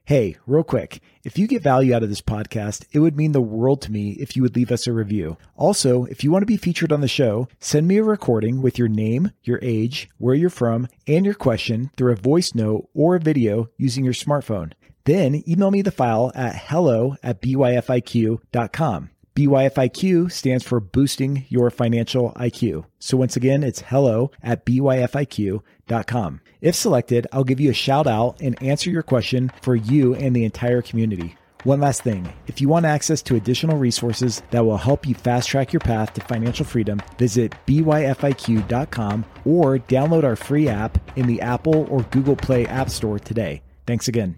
Hey, 0.07 0.37
real 0.45 0.63
quick, 0.63 1.01
if 1.25 1.37
you 1.37 1.47
get 1.47 1.61
value 1.61 1.93
out 1.93 2.01
of 2.01 2.07
this 2.07 2.21
podcast, 2.21 2.85
it 2.93 2.99
would 2.99 3.17
mean 3.17 3.33
the 3.33 3.41
world 3.41 3.81
to 3.81 3.91
me 3.91 4.11
if 4.11 4.37
you 4.37 4.41
would 4.41 4.55
leave 4.55 4.71
us 4.71 4.87
a 4.87 4.93
review. 4.93 5.35
Also, 5.57 6.05
if 6.05 6.23
you 6.23 6.31
want 6.31 6.43
to 6.43 6.45
be 6.45 6.55
featured 6.55 6.93
on 6.93 7.01
the 7.01 7.09
show, 7.09 7.49
send 7.59 7.89
me 7.89 7.97
a 7.97 8.03
recording 8.03 8.61
with 8.61 8.79
your 8.79 8.87
name, 8.87 9.31
your 9.43 9.59
age, 9.61 10.07
where 10.17 10.33
you're 10.33 10.49
from, 10.49 10.87
and 11.07 11.25
your 11.25 11.33
question 11.33 11.91
through 11.97 12.13
a 12.13 12.15
voice 12.15 12.55
note 12.55 12.87
or 12.93 13.17
a 13.17 13.19
video 13.19 13.67
using 13.75 14.05
your 14.05 14.13
smartphone. 14.13 14.71
Then 15.03 15.43
email 15.45 15.71
me 15.71 15.81
the 15.81 15.91
file 15.91 16.31
at 16.33 16.55
hello 16.55 17.17
at 17.21 17.41
byfiq.com. 17.41 19.09
BYFIQ 19.35 20.31
stands 20.31 20.63
for 20.63 20.79
boosting 20.79 21.45
your 21.49 21.69
financial 21.69 22.31
IQ. 22.37 22.85
So 22.97 23.17
once 23.17 23.35
again, 23.35 23.61
it's 23.61 23.81
hello 23.81 24.31
at 24.41 24.65
byfiq.com. 24.65 25.63
If 26.61 26.75
selected, 26.75 27.27
I'll 27.31 27.43
give 27.43 27.59
you 27.59 27.69
a 27.71 27.73
shout 27.73 28.07
out 28.07 28.41
and 28.41 28.61
answer 28.61 28.89
your 28.89 29.03
question 29.03 29.51
for 29.61 29.75
you 29.75 30.15
and 30.15 30.35
the 30.35 30.43
entire 30.43 30.81
community. 30.81 31.35
One 31.63 31.81
last 31.81 32.01
thing 32.01 32.31
if 32.47 32.61
you 32.61 32.69
want 32.69 32.85
access 32.85 33.21
to 33.23 33.35
additional 33.35 33.77
resources 33.77 34.41
that 34.51 34.65
will 34.65 34.77
help 34.77 35.05
you 35.07 35.15
fast 35.15 35.49
track 35.49 35.73
your 35.73 35.79
path 35.79 36.13
to 36.13 36.21
financial 36.21 36.65
freedom, 36.65 37.01
visit 37.17 37.53
byfiq.com 37.65 39.25
or 39.45 39.79
download 39.79 40.23
our 40.23 40.35
free 40.35 40.69
app 40.69 40.97
in 41.17 41.27
the 41.27 41.41
Apple 41.41 41.87
or 41.89 42.03
Google 42.03 42.35
Play 42.35 42.65
App 42.67 42.89
Store 42.89 43.19
today. 43.19 43.61
Thanks 43.85 44.07
again. 44.07 44.37